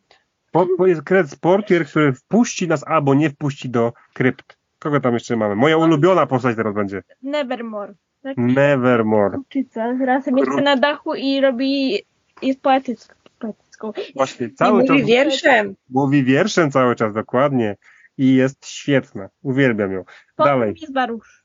Po, 0.51 0.67
po 0.77 0.87
jest 0.87 1.01
kret 1.03 1.29
sportier, 1.31 1.85
który 1.85 2.13
wpuści 2.13 2.67
nas 2.67 2.87
albo 2.87 3.13
nie 3.13 3.29
wpuści 3.29 3.69
do 3.69 3.93
krypt. 4.13 4.57
Kogo 4.79 4.99
tam 4.99 5.13
jeszcze 5.13 5.35
mamy? 5.35 5.55
Moja 5.55 5.77
ulubiona 5.77 6.25
postać 6.25 6.55
teraz 6.55 6.73
będzie. 6.73 7.03
Nevermore. 7.21 7.93
Tak? 8.23 8.37
Nevermore. 8.37 9.31
Kruczyca. 9.31 9.95
Teraz 9.99 10.25
sobie 10.25 10.43
Kru- 10.43 10.61
na 10.63 10.75
dachu 10.77 11.13
i 11.15 11.41
robi, 11.41 11.99
jest 12.41 12.61
poetycką. 12.61 13.15
poetycką. 13.39 13.91
Właśnie, 14.15 14.47
I 14.47 14.53
cały 14.53 14.81
czas 14.81 14.89
mówi 14.89 15.05
wierszem. 15.05 15.75
mówi 15.89 16.23
wierszem 16.23 16.71
cały 16.71 16.95
czas, 16.95 17.13
dokładnie. 17.13 17.75
I 18.17 18.35
jest 18.35 18.65
świetna. 18.67 19.29
Uwielbiam 19.41 19.91
ją. 19.91 20.03
Potem 20.35 20.53
Dalej. 20.59 20.75
jest 20.81 20.93
Barusz. 20.93 21.43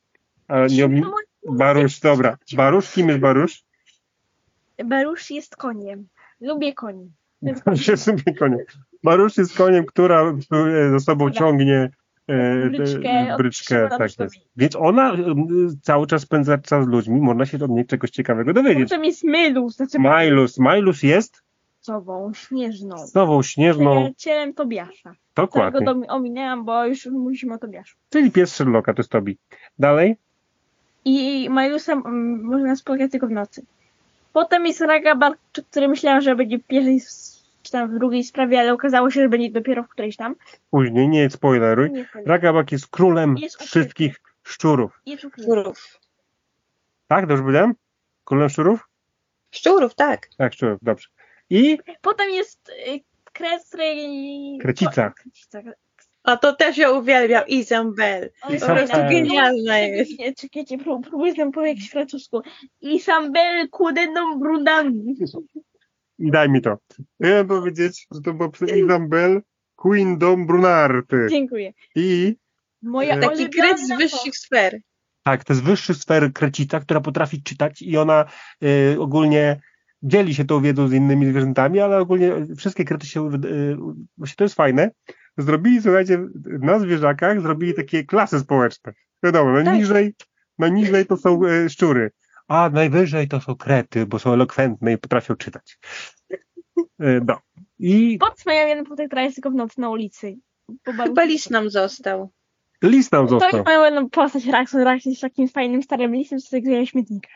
Ale 0.49 0.67
nie, 0.67 1.03
Barusz, 1.51 2.01
dobra. 2.01 2.37
Barusz, 2.57 2.93
kim 2.93 3.09
jest 3.09 3.21
Barusz? 3.21 3.65
Barusz 4.85 5.31
jest 5.31 5.57
koniem. 5.57 6.09
Lubię 6.41 6.73
koni. 6.75 7.13
To 7.65 7.77
się 7.77 7.97
sobie 7.97 8.35
konie. 8.39 8.65
Barusz 9.05 9.37
jest 9.37 9.57
koniem, 9.57 9.85
która 9.87 10.33
który 10.47 10.91
za 10.91 11.01
sobą 11.01 11.25
Dobra. 11.25 11.39
ciągnie 11.39 11.91
e, 12.29 12.67
Bryczkę 12.71 13.09
e, 13.09 13.37
bryczkę 13.37 13.89
tak 13.99 14.19
jest. 14.21 14.35
Więc 14.57 14.77
ona 14.77 15.13
e, 15.13 15.17
cały 15.83 16.07
czas 16.07 16.23
spędza 16.23 16.59
czas 16.59 16.85
z 16.85 16.89
ludźmi, 16.89 17.21
można 17.21 17.47
się 17.47 17.59
od 17.65 17.71
niej 17.71 17.87
czegoś 17.87 18.11
ciekawego 18.11 18.53
dowiedzieć. 18.53 18.89
Potem 18.89 19.05
jest 19.05 19.25
Mylus, 19.25 19.77
znaczy 19.77 19.99
Milus, 19.99 20.59
Milus 20.59 21.03
jest 21.03 21.43
Sową, 21.81 22.33
śnieżną. 22.35 22.99
sową 23.07 23.43
śnieżną, 23.43 23.95
Przyjacielem 23.97 24.55
Tobiasza. 24.55 25.15
dokładnie. 25.37 25.87
Dom- 25.87 26.05
ominęłam, 26.09 26.65
bo 26.65 26.87
już 26.87 27.07
mówiliśmy 27.07 27.55
o 27.55 27.59
Tobiaszu. 27.59 27.97
Czyli 28.11 28.31
pies 28.31 28.55
Sherlocka, 28.55 28.95
to 28.95 29.01
jest 29.01 29.11
Tobi. 29.11 29.39
Dalej? 29.79 30.17
I 31.05 31.49
Milusa 31.51 31.93
mm, 31.93 32.43
można 32.45 32.77
spotkać 32.77 33.11
tylko 33.11 33.27
w 33.27 33.31
nocy. 33.31 33.63
Potem 34.33 34.67
jest 34.67 34.81
Ragabar, 34.81 35.33
który 35.71 35.89
myślałam, 35.89 36.21
że 36.21 36.37
będzie 36.37 36.59
w 36.59 36.67
pierwszej 36.67 37.01
czy 37.63 37.73
tam 37.73 37.91
w 37.91 37.99
drugiej 37.99 38.25
sprawie, 38.25 38.61
ale 38.61 38.73
okazało 38.73 39.11
się, 39.11 39.21
że 39.23 39.29
będzie 39.29 39.51
dopiero 39.51 39.83
w 39.83 39.89
którejś 39.89 40.17
tam. 40.17 40.35
Później, 40.71 41.09
nie 41.09 41.31
spoileruj. 41.31 41.91
Nie. 41.91 42.09
Ragabak 42.27 42.73
jest 42.73 42.87
królem 42.87 43.37
Jest 43.39 43.63
wszystkich 43.63 44.21
szczurów. 44.43 45.01
Jest. 45.07 45.25
Szczurów. 45.43 46.01
Tak, 47.07 47.27
dobrze 47.27 47.43
powiedziałem? 47.43 47.75
Królem 48.25 48.49
szczurów? 48.49 48.89
Szczurów, 49.51 49.95
tak. 49.95 50.29
Tak, 50.39 50.53
szczurów, 50.53 50.79
dobrze. 50.83 51.09
I 51.51 51.79
Potem 52.01 52.31
jest 52.31 52.69
y, 52.69 53.01
Kresry... 53.33 53.95
Krecica. 54.61 55.11
Krecica. 55.11 55.63
A 56.25 56.37
to 56.37 56.57
też 56.57 56.79
ja 56.79 56.91
uwielbiam. 56.91 57.47
Isabel. 57.47 58.31
Po 58.43 58.49
Po 58.49 58.67
prostu 58.67 58.97
genialna 58.97 59.79
jest. 59.79 60.19
Nie, 60.19 60.35
czekajcie, 60.35 60.79
prób, 60.79 61.09
próbuję 61.09 61.35
tam 61.35 61.53
powiedzieć 61.53 61.91
francusku. 61.91 62.41
Isabel 62.81 63.69
Kudeną 63.71 64.39
Brudami. 64.39 65.17
I 66.19 66.31
daj 66.31 66.49
mi 66.51 66.61
to. 66.63 66.79
Chciałem 67.21 67.49
powiedzieć, 67.49 68.07
że 68.15 68.21
to 68.21 68.35
był 68.35 68.51
Isabel 68.85 69.43
Queen 69.77 70.19
Dom 70.19 70.47
Brunarty. 70.47 71.27
Dziękuję. 71.31 71.73
I 71.95 72.37
Moja 72.83 73.21
Taki 73.21 73.45
Taki 73.45 73.51
kret 73.61 73.81
z 73.81 73.99
wyższych 73.99 74.37
sfer. 74.37 74.81
tak, 75.23 75.45
to 75.45 75.53
jest 75.53 75.65
wyższy 75.65 75.95
sfer 75.95 76.33
krecita, 76.33 76.81
która 76.81 77.01
potrafi 77.01 77.43
czytać 77.43 77.83
i 77.83 77.97
ona 77.97 78.25
y, 78.65 78.97
ogólnie 79.01 79.61
dzieli 80.03 80.35
się 80.35 80.45
tą 80.45 80.61
wiedzą 80.61 80.89
z 80.89 80.93
innymi 80.93 81.27
zwierzętami, 81.27 81.81
ale 81.81 81.99
ogólnie 81.99 82.33
wszystkie 82.57 82.85
krety 82.85 83.07
się, 83.07 83.29
y, 83.45 83.77
właśnie 84.19 84.35
to 84.37 84.45
jest 84.45 84.55
fajne, 84.55 84.91
zrobili, 85.39 85.83
słuchajcie, 85.83 86.19
na 86.45 86.79
zwierzakach 86.79 87.41
zrobili 87.41 87.75
takie 87.75 88.05
klasy 88.05 88.41
społeczne. 88.41 88.93
Wiadomo, 89.23 89.57
Tak. 89.57 89.65
najniżej, 89.65 90.15
najniżej 90.59 91.07
to 91.07 91.17
są 91.17 91.45
y, 91.47 91.71
szczury, 91.71 92.11
a 92.49 92.71
najwyżej 92.73 93.29
to 93.29 93.41
są 93.41 93.55
krety, 93.57 94.07
bo 94.07 94.19
są 94.19 94.33
elokwentne 94.33 94.93
i 94.93 94.99
potrafią 94.99 95.35
czytać. 95.37 95.79
Y, 97.03 97.21
no. 97.27 97.39
I 97.79 98.19
Potem 98.21 98.43
mają 98.47 98.69
jeden 98.69 98.85
która 99.07 99.23
jest 99.23 99.37
tylko 99.37 99.51
w 99.51 99.55
nocy 99.55 99.81
na 99.81 99.91
ulicy. 99.91 100.37
Po. 100.85 100.93
Chyba 101.03 101.25
lis 101.25 101.51
nam 101.51 101.71
został. 101.71 102.33
list 102.83 103.13
nam 103.13 103.27
To 103.27 103.31
został. 103.31 103.51
jest 103.53 103.67
mają 103.67 103.85
jedną 103.85 104.11
postać 104.11 104.47
Raxon. 104.47 104.81
Rax 104.81 105.05
jest 105.05 105.21
takim 105.21 105.49
fajnym 105.49 105.83
starym 105.83 106.15
lisem, 106.15 106.39
co 106.39 106.49
sobie 106.49 106.87
śmietnika. 106.87 107.29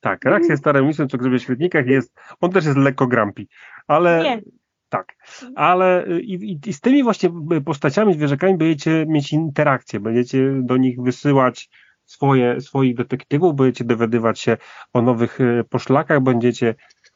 Tak, 0.00 0.24
Rax 0.24 0.48
jest 0.48 0.62
starym 0.62 0.86
mistrzem, 0.86 1.08
co 1.08 1.18
grzebie 1.18 1.38
w 1.38 1.42
świetnikach, 1.42 1.86
jest, 1.86 2.12
on 2.40 2.50
też 2.52 2.64
jest 2.64 2.76
lekko 2.76 3.06
grumpy, 3.06 3.46
ale 3.86 4.22
Nie. 4.22 4.42
Tak, 4.92 5.16
ale 5.54 6.06
y, 6.06 6.20
i, 6.20 6.58
i, 6.66 6.72
z 6.72 6.80
tymi 6.80 7.02
właśnie 7.02 7.30
postaciami, 7.64 8.14
zwierzakami 8.14 8.56
będziecie 8.56 9.06
mieć 9.08 9.32
interakcję, 9.32 10.00
będziecie 10.00 10.52
do 10.62 10.76
nich 10.76 11.02
wysyłać 11.02 11.68
swoje, 12.04 12.60
swoich 12.60 12.94
detektywów, 12.94 13.56
będziecie 13.56 13.84
dowiadywać 13.84 14.40
się 14.40 14.56
o 14.92 15.02
nowych 15.02 15.40
y, 15.40 15.64
poszlakach, 15.70 16.20
będziecie 16.20 16.74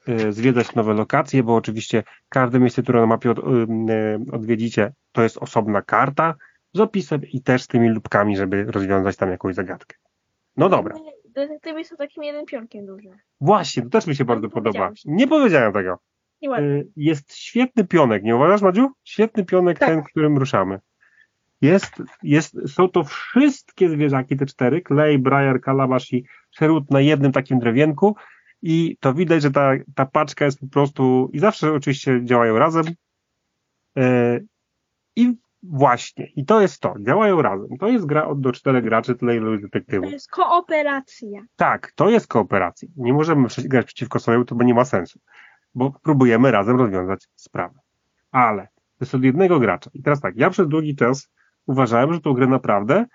y, 0.09 0.33
zwiedzać 0.33 0.75
nowe 0.75 0.95
lokacje, 0.95 1.43
bo 1.43 1.57
oczywiście 1.57 2.03
każde 2.29 2.61
miejsce, 2.61 2.83
które 2.83 3.01
na 3.01 3.07
mapie 3.07 3.31
od, 3.31 3.39
y, 3.39 3.43
y, 3.43 4.19
odwiedzicie, 4.33 4.93
to 5.13 5.23
jest 5.23 5.39
osobna 5.39 5.83
karta 5.83 6.35
z 6.75 6.81
opisem 6.81 7.21
i 7.33 7.43
też 7.43 7.63
z 7.63 7.67
tymi 7.67 7.89
lubkami, 7.89 8.37
żeby 8.37 8.65
rozwiązać 8.65 9.17
tam 9.17 9.31
jakąś 9.31 9.55
zagadkę. 9.55 9.97
No 10.57 10.69
dobra. 10.69 10.97
Detektywy 11.25 11.85
są 11.85 11.97
takim 11.97 12.23
jeden 12.23 12.47
pionkiem 12.47 12.87
dużym. 12.87 13.13
Właśnie, 13.41 13.83
to 13.83 13.89
też 13.89 14.07
mi 14.07 14.17
się 14.17 14.25
bardzo 14.25 14.49
podoba. 14.49 14.93
Nie 15.05 15.27
powiedziałem 15.27 15.73
tego. 15.73 15.99
Y, 16.43 16.89
Jest 16.97 17.35
świetny 17.37 17.85
pionek, 17.85 18.23
nie 18.23 18.37
uważasz, 18.37 18.63
Madziu? 18.63 18.91
Świetny 19.05 19.45
pionek 19.45 19.79
Tak. 19.79 19.89
ten, 19.89 20.03
którym 20.03 20.39
ruszamy. 20.39 20.81
Jest, 21.61 22.03
jest, 22.23 22.57
są 22.67 22.89
to 22.89 23.05
wszystkie 23.05 23.89
zwierzaki, 23.89 24.37
te 24.37 24.47
cztery, 24.47 24.83
klej, 24.83 25.19
brajer, 25.19 25.61
kalabasz 25.61 26.13
i 26.13 26.25
szerut 26.51 26.91
na 26.91 27.01
jednym 27.01 27.33
takim 27.33 27.59
drewienku 27.59 28.17
i 28.63 28.97
to 29.01 29.15
widać, 29.15 29.43
że 29.43 29.51
ta, 29.51 29.71
ta 29.95 30.07
paczka 30.07 30.45
jest 30.45 30.61
po 30.61 30.67
prostu 30.69 31.31
i 31.33 31.39
zawsze 31.39 31.73
oczywiście 31.73 32.21
działają 32.25 32.59
razem 32.59 32.85
E, 33.99 34.41
i 35.17 35.35
właśnie, 35.63 36.27
i 36.37 36.45
to 36.45 36.61
jest 36.61 36.81
to, 36.81 36.95
działają 37.07 37.43
razem. 37.43 37.69
To 37.81 37.89
jest 37.89 38.07
gra 38.07 38.27
od 38.27 38.41
do 38.41 38.53
czterech 38.53 38.85
graczy, 38.85 39.15
tyle 39.15 39.37
ilu 39.37 39.53
jest 39.53 39.63
To 39.63 39.69
detektywów. 39.69 40.13
jest 40.13 40.31
kooperacja. 40.31 41.41
Tak, 41.57 41.93
to 41.95 42.11
jest 42.11 42.27
kooperacja. 42.27 42.89
Nie 42.97 43.13
możemy 43.13 43.49
grać 43.65 43.87
przeciwko 43.87 44.19
sobie, 44.19 44.45
to 44.45 44.55
bo 44.55 44.65
nie 44.65 44.75
ma 44.75 44.85
sensu, 44.85 45.21
bo 45.77 45.93
próbujemy 46.03 46.51
razem 46.51 46.77
rozwiązać 46.77 47.29
sprawę. 47.35 47.79
ale 48.31 48.63
to 48.67 49.05
jest 49.05 49.15
od 49.15 49.25
jednego 49.25 49.61
gracza. 49.61 49.91
I 49.95 50.03
teraz 50.03 50.21
tak, 50.21 50.37
ja 50.37 50.51
przez 50.51 50.69
długi 50.69 50.97
czas 50.97 51.31
uważałem, 51.67 52.15
że 52.15 52.21
tą 52.21 52.33
grę 52.33 52.47
naprawdę 52.47 53.07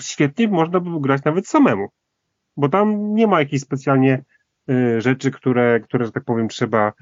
świetnie 0.00 0.48
można 0.48 0.80
by 0.80 1.00
grać 1.00 1.24
nawet 1.24 1.48
samemu, 1.48 1.88
bo 2.56 2.68
tam 2.68 3.14
nie 3.14 3.26
ma 3.26 3.40
jakichś 3.40 3.62
specjalnie 3.62 4.24
y, 4.70 5.00
rzeczy, 5.00 5.30
które, 5.30 5.80
które, 5.80 6.04
że 6.04 6.12
tak 6.12 6.24
powiem, 6.24 6.48
trzeba, 6.48 6.92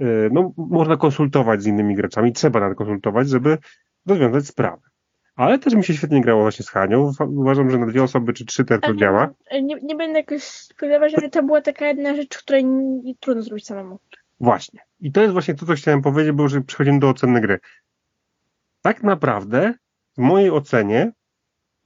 y, 0.00 0.30
no, 0.32 0.52
można 0.56 0.96
konsultować 0.96 1.62
z 1.62 1.66
innymi 1.66 1.94
graczami, 1.94 2.32
trzeba 2.32 2.60
nawet 2.60 2.78
konsultować, 2.78 3.28
żeby 3.28 3.58
rozwiązać 4.06 4.46
sprawę. 4.46 4.91
Ale 5.42 5.58
też 5.58 5.74
mi 5.74 5.84
się 5.84 5.94
świetnie 5.94 6.20
grało 6.20 6.42
właśnie 6.42 6.64
z 6.64 6.70
Hanią. 6.70 7.12
Uważam, 7.20 7.70
że 7.70 7.78
na 7.78 7.86
dwie 7.86 8.02
osoby 8.02 8.32
czy 8.32 8.44
trzy 8.44 8.64
to 8.64 8.94
działa. 8.94 9.30
Nie, 9.52 9.76
nie 9.82 9.96
będę 9.96 10.18
jakoś 10.18 10.42
spodziewać, 10.42 11.14
ale 11.14 11.30
to 11.30 11.42
była 11.42 11.60
taka 11.60 11.86
jedna 11.86 12.14
rzecz, 12.14 12.38
której 12.38 12.64
nie, 12.64 13.14
trudno 13.20 13.42
zrobić 13.42 13.66
samemu. 13.66 13.98
Właśnie. 14.40 14.80
I 15.00 15.12
to 15.12 15.20
jest 15.20 15.32
właśnie 15.32 15.54
to, 15.54 15.66
co 15.66 15.74
chciałem 15.74 16.02
powiedzieć, 16.02 16.32
bo 16.32 16.42
już 16.42 16.52
przechodzimy 16.66 16.98
do 16.98 17.08
oceny 17.08 17.40
gry. 17.40 17.58
Tak 18.82 19.02
naprawdę, 19.02 19.74
w 20.16 20.18
mojej 20.18 20.50
ocenie, 20.50 21.12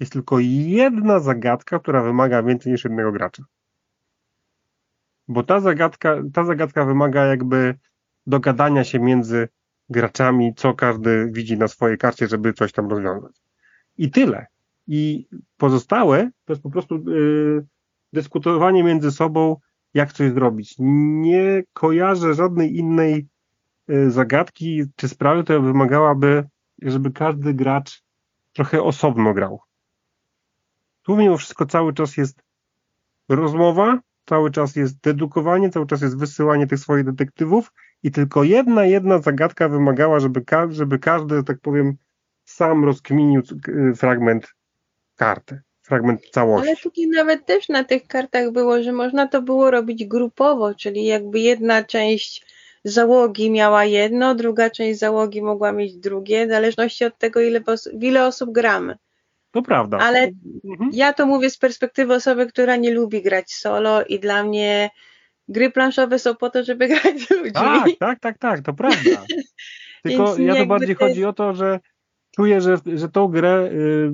jest 0.01 0.13
tylko 0.13 0.39
jedna 0.39 1.21
zagadka, 1.21 1.79
która 1.79 2.03
wymaga 2.03 2.43
więcej 2.43 2.73
niż 2.73 2.85
jednego 2.85 3.13
gracza. 3.13 3.43
Bo 5.29 5.43
ta 5.43 5.61
zagadka, 5.61 6.17
ta 6.33 6.45
zagadka 6.45 6.85
wymaga 6.85 7.27
jakby 7.27 7.75
dogadania 8.27 8.85
się 8.85 8.99
między 8.99 9.49
graczami, 9.89 10.55
co 10.55 10.75
każdy 10.75 11.31
widzi 11.33 11.59
na 11.59 11.69
swojej 11.69 11.99
karcie, 11.99 12.27
żeby 12.29 12.53
coś 12.53 12.73
tam 12.73 12.89
rozwiązać. 12.89 13.46
I 13.99 14.11
tyle. 14.11 14.47
I 14.87 15.29
pozostałe 15.57 16.31
to 16.45 16.53
jest 16.53 16.63
po 16.63 16.71
prostu 16.71 17.11
yy, 17.11 17.67
dyskutowanie 18.13 18.85
między 18.85 19.11
sobą, 19.11 19.57
jak 19.95 20.13
coś 20.13 20.33
zrobić. 20.33 20.75
Nie 20.79 21.63
kojarzę 21.73 22.35
żadnej 22.35 22.77
innej 22.77 23.27
yy, 23.89 24.11
zagadki 24.11 24.85
czy 24.97 25.09
sprawy, 25.09 25.45
która 25.45 25.61
wymagałaby, 25.61 26.45
żeby 26.83 27.11
każdy 27.11 27.55
gracz 27.55 28.03
trochę 28.53 28.83
osobno 28.83 29.35
grał. 29.35 29.61
Tu 31.03 31.17
mimo 31.17 31.37
wszystko 31.37 31.67
cały 31.67 31.93
czas 31.93 32.17
jest 32.17 32.43
rozmowa, 33.29 34.01
cały 34.27 34.51
czas 34.51 34.77
jest 34.77 35.01
dedukowanie, 35.01 35.71
cały 35.71 35.87
czas 35.87 36.03
jest 36.03 36.19
wysyłanie 36.19 36.67
tych 36.67 36.79
swoich 36.79 37.05
detektywów 37.05 37.73
i 38.03 38.11
tylko 38.11 38.45
jedna, 38.45 38.85
jedna 38.85 39.19
zagadka 39.19 39.69
wymagała, 39.69 40.21
żeby, 40.21 40.45
ka 40.45 40.71
żeby 40.71 40.99
każdy, 40.99 41.43
tak 41.43 41.61
powiem, 41.61 41.97
sam 42.47 42.85
rozkminił 42.85 43.43
fragment 43.97 44.47
karty, 45.17 45.61
fragment 45.83 46.21
całości. 46.31 46.69
Ale 46.69 46.77
tutaj 46.77 47.07
nawet 47.07 47.47
też 47.47 47.69
na 47.69 47.85
tych 47.85 48.07
kartach 48.07 48.53
było, 48.53 48.83
że 48.83 48.93
można 48.93 49.29
to 49.29 49.43
było 49.43 49.71
robić 49.71 50.05
grupowo, 50.05 50.75
czyli 50.75 51.05
jakby 51.05 51.41
jedna 51.41 51.85
część 51.85 52.47
załogi 52.85 53.51
miała 53.51 53.85
jedno, 53.85 54.35
druga 54.35 54.71
część 54.71 54.99
załogi 54.99 55.43
mogła 55.43 55.73
mieć 55.73 55.97
drugie, 55.97 56.47
w 56.47 56.51
zależności 56.51 57.05
od 57.05 57.19
tego, 57.19 57.41
ile, 57.41 57.61
ile 58.01 58.27
osób 58.27 58.53
gramy. 58.53 58.97
To 59.51 59.63
prawda. 59.63 59.99
Ale 59.99 60.31
mhm. 60.65 60.91
ja 60.93 61.13
to 61.13 61.27
mówię 61.27 61.51
z 61.51 61.59
perspektywy 61.59 62.15
osoby, 62.15 62.47
która 62.47 62.77
nie 62.77 62.91
lubi 62.91 63.23
grać 63.23 63.53
solo 63.53 64.05
i 64.05 64.21
dla 64.21 64.45
mnie 64.45 64.91
gry 65.49 65.71
planszowe 65.71 66.19
są 66.19 66.35
po 66.35 66.51
to, 66.51 66.65
żeby 66.65 66.89
grać 66.95 67.21
z 67.21 67.31
ludźmi. 67.31 67.53
Tak, 67.53 67.89
tak, 67.99 68.21
tak, 68.21 68.39
tak, 68.39 68.61
to 68.61 68.73
prawda. 68.73 69.25
Tylko 70.03 70.37
ja 70.39 70.55
to 70.55 70.67
bardziej 70.67 70.95
chodzi 70.95 71.25
o 71.25 71.33
to, 71.33 71.55
że 71.55 71.81
czuję, 72.37 72.61
że, 72.61 72.77
że 72.95 73.09
tą 73.09 73.29
grę 73.29 73.71
yy, 73.73 74.13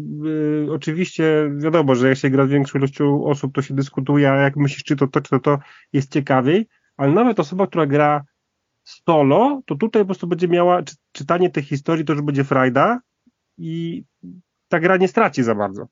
yy, 0.65 0.73
oczywiście 0.73 1.51
wiadomo, 1.57 1.95
że 1.95 2.09
jak 2.09 2.19
się 2.19 2.31
gra 2.31 2.47
z 2.47 2.51
większą 2.51 2.79
ilością 2.79 3.25
osób, 3.25 3.55
to 3.55 3.63
się 3.63 3.75
dyskutuje, 3.75 4.31
a 4.31 4.37
jak 4.37 4.57
myślisz, 4.57 4.85
czy 4.85 4.97
to 4.97 5.07
to, 5.07 5.21
czy 5.21 5.31
to 5.31 5.41
to 5.41 5.59
jest 5.93 6.13
ciekawiej, 6.13 6.69
ale 6.97 7.13
nawet 7.13 7.41
osoba, 7.41 7.67
która 7.67 7.87
gra 7.87 8.25
solo, 8.85 9.63
to 9.67 9.75
tutaj 9.75 10.03
po 10.03 10.07
prostu 10.07 10.27
będzie 10.27 10.49
miała 10.49 10.83
czy, 10.83 10.95
czytanie 11.13 11.51
tej 11.51 11.63
historii, 11.63 12.05
to 12.05 12.13
już 12.13 12.23
będzie 12.23 12.45
frajda 12.45 13.01
i 13.59 14.05
ta 14.69 14.81
gra 14.81 14.97
nie 14.97 15.09
straci 15.09 15.43
za 15.43 15.55
bardzo. 15.55 15.87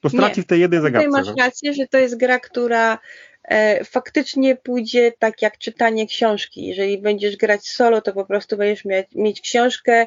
To 0.00 0.08
straci 0.08 0.40
nie. 0.40 0.44
w 0.44 0.46
tej 0.46 0.60
jednej 0.60 0.80
zagadce. 0.80 1.08
Tutaj 1.08 1.24
masz 1.24 1.36
rację, 1.38 1.74
że 1.74 1.86
to 1.86 1.98
jest 1.98 2.18
gra, 2.18 2.40
która 2.40 2.98
faktycznie 3.84 4.56
pójdzie 4.56 5.12
tak 5.18 5.42
jak 5.42 5.58
czytanie 5.58 6.06
książki. 6.06 6.66
Jeżeli 6.66 6.98
będziesz 6.98 7.36
grać 7.36 7.68
solo, 7.68 8.00
to 8.00 8.12
po 8.12 8.24
prostu 8.24 8.56
będziesz 8.56 8.84
mieć, 8.84 9.06
mieć 9.14 9.40
książkę 9.40 10.06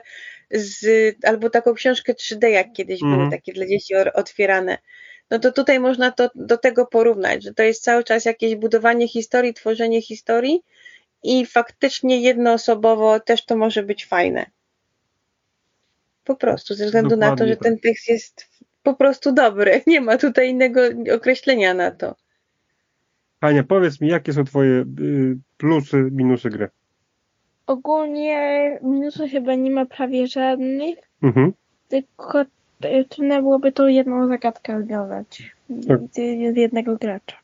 z, 0.52 0.86
albo 1.24 1.50
taką 1.50 1.74
książkę 1.74 2.14
3D, 2.14 2.48
jak 2.48 2.74
kiedyś 2.74 3.02
mm. 3.02 3.14
były 3.14 3.24
mhm. 3.24 3.42
takie 3.42 3.54
dla 3.54 3.68
dzieci 3.68 3.96
otwierane. 3.96 4.78
No 5.30 5.40
to 5.40 5.52
tutaj 5.52 5.80
można 5.80 6.12
to 6.12 6.30
do 6.36 6.58
tego 6.58 6.86
porównać, 6.86 7.44
że 7.44 7.54
to 7.54 7.64
jest 7.64 7.84
cały 7.84 8.04
czas 8.04 8.26
jakieś 8.26 8.56
budowanie 8.56 9.08
historii, 9.08 9.54
tworzenie 9.54 10.02
historii 10.02 10.64
i 11.24 11.46
faktycznie 11.46 12.22
jednoosobowo 12.22 13.20
też 13.20 13.46
to 13.46 13.58
może 13.58 13.84
być 13.84 14.06
fajne. 14.06 14.46
Po 16.24 16.36
prostu, 16.36 16.74
ze 16.74 16.86
względu 16.86 17.10
Dokładnie 17.10 17.32
na 17.32 17.38
to, 17.38 17.48
że 17.48 17.56
tak. 17.56 17.64
ten 17.64 17.80
tekst 17.80 18.10
jest 18.10 18.48
po 18.84 18.94
prostu 18.94 19.32
dobry. 19.32 19.82
Nie 19.88 20.02
ma 20.02 20.18
tutaj 20.18 20.50
innego 20.50 20.82
określenia 21.16 21.74
na 21.74 21.92
to. 21.92 22.16
Ania, 23.42 23.64
powiedz 23.64 24.02
mi, 24.02 24.08
jakie 24.08 24.34
są 24.34 24.44
twoje 24.44 24.86
y, 25.00 25.38
plusy, 25.58 26.10
minusy 26.12 26.50
gry? 26.50 26.70
Ogólnie 27.68 28.80
minusów 28.84 29.32
chyba 29.32 29.56
nie 29.56 29.72
ma 29.72 29.86
prawie 29.86 30.28
żadnych, 30.28 30.98
mhm. 31.24 31.54
tylko 31.88 32.46
trudno 33.10 33.42
byłoby 33.42 33.72
to 33.72 33.88
jedną 33.88 34.28
zagadkę 34.28 34.88
tak. 35.88 36.00
z 36.12 36.58
jednego 36.58 36.98
gracza. 36.98 37.38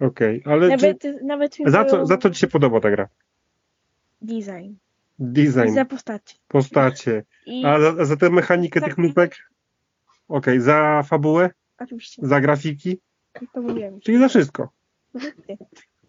Okej, 0.00 0.40
okay, 0.40 0.52
ale 0.52 0.68
nawet, 0.68 1.00
czy... 1.00 1.18
nawet 1.22 1.56
za, 1.66 1.84
co, 1.84 2.06
za 2.06 2.16
co 2.16 2.30
ci 2.30 2.40
się 2.40 2.46
podoba 2.46 2.80
ta 2.80 2.90
gra? 2.90 3.08
Design. 4.22 4.74
Design. 5.18 5.68
I 5.68 5.70
za 5.70 5.84
postacie. 5.84 6.36
Postacie. 6.48 7.24
I... 7.46 7.64
A 7.64 7.80
za, 7.80 8.04
za 8.04 8.16
tę 8.16 8.30
mechanikę 8.30 8.80
tych 8.80 8.98
lupek? 8.98 9.36
Okej, 10.28 10.54
okay. 10.54 10.60
za 10.60 11.02
fabułę? 11.02 11.50
Oczywiście. 11.78 12.26
Za 12.26 12.40
grafiki? 12.40 12.98
To 13.52 13.62
mówiłem. 13.62 14.00
Czyli 14.00 14.18
za 14.18 14.28
wszystko. 14.28 14.68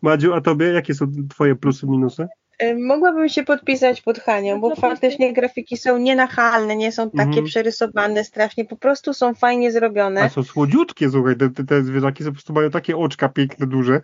Madziu, 0.02 0.34
a 0.34 0.42
tobie 0.42 0.66
jakie 0.66 0.94
są 0.94 1.12
twoje 1.30 1.56
plusy, 1.56 1.88
minusy? 1.88 2.28
Y, 2.64 2.78
mogłabym 2.80 3.30
się 3.30 3.44
podpisać 3.44 4.02
pod 4.02 4.20
Hanią, 4.20 4.62
bo 4.62 4.76
faktycznie 4.76 5.34
grafiki 5.34 5.78
są 5.78 5.98
nienachalne, 5.98 6.76
nie 6.76 6.92
są 6.92 7.12
takie 7.12 7.24
mhm. 7.24 7.46
przerysowane 7.46 8.24
strasznie, 8.24 8.66
po 8.66 8.76
prostu 8.76 9.14
są 9.14 9.34
fajnie 9.34 9.72
zrobione. 9.72 10.22
A 10.22 10.30
są 10.30 10.44
słodziutkie, 10.44 11.10
słuchaj, 11.10 11.38
te, 11.38 11.50
te, 11.50 11.64
te 11.64 11.84
zwierzaki 11.84 12.24
po 12.24 12.32
prostu 12.32 12.54
mają 12.54 12.70
takie 12.70 12.98
oczka 12.98 13.30
piękne, 13.30 13.68
duże. 13.68 14.02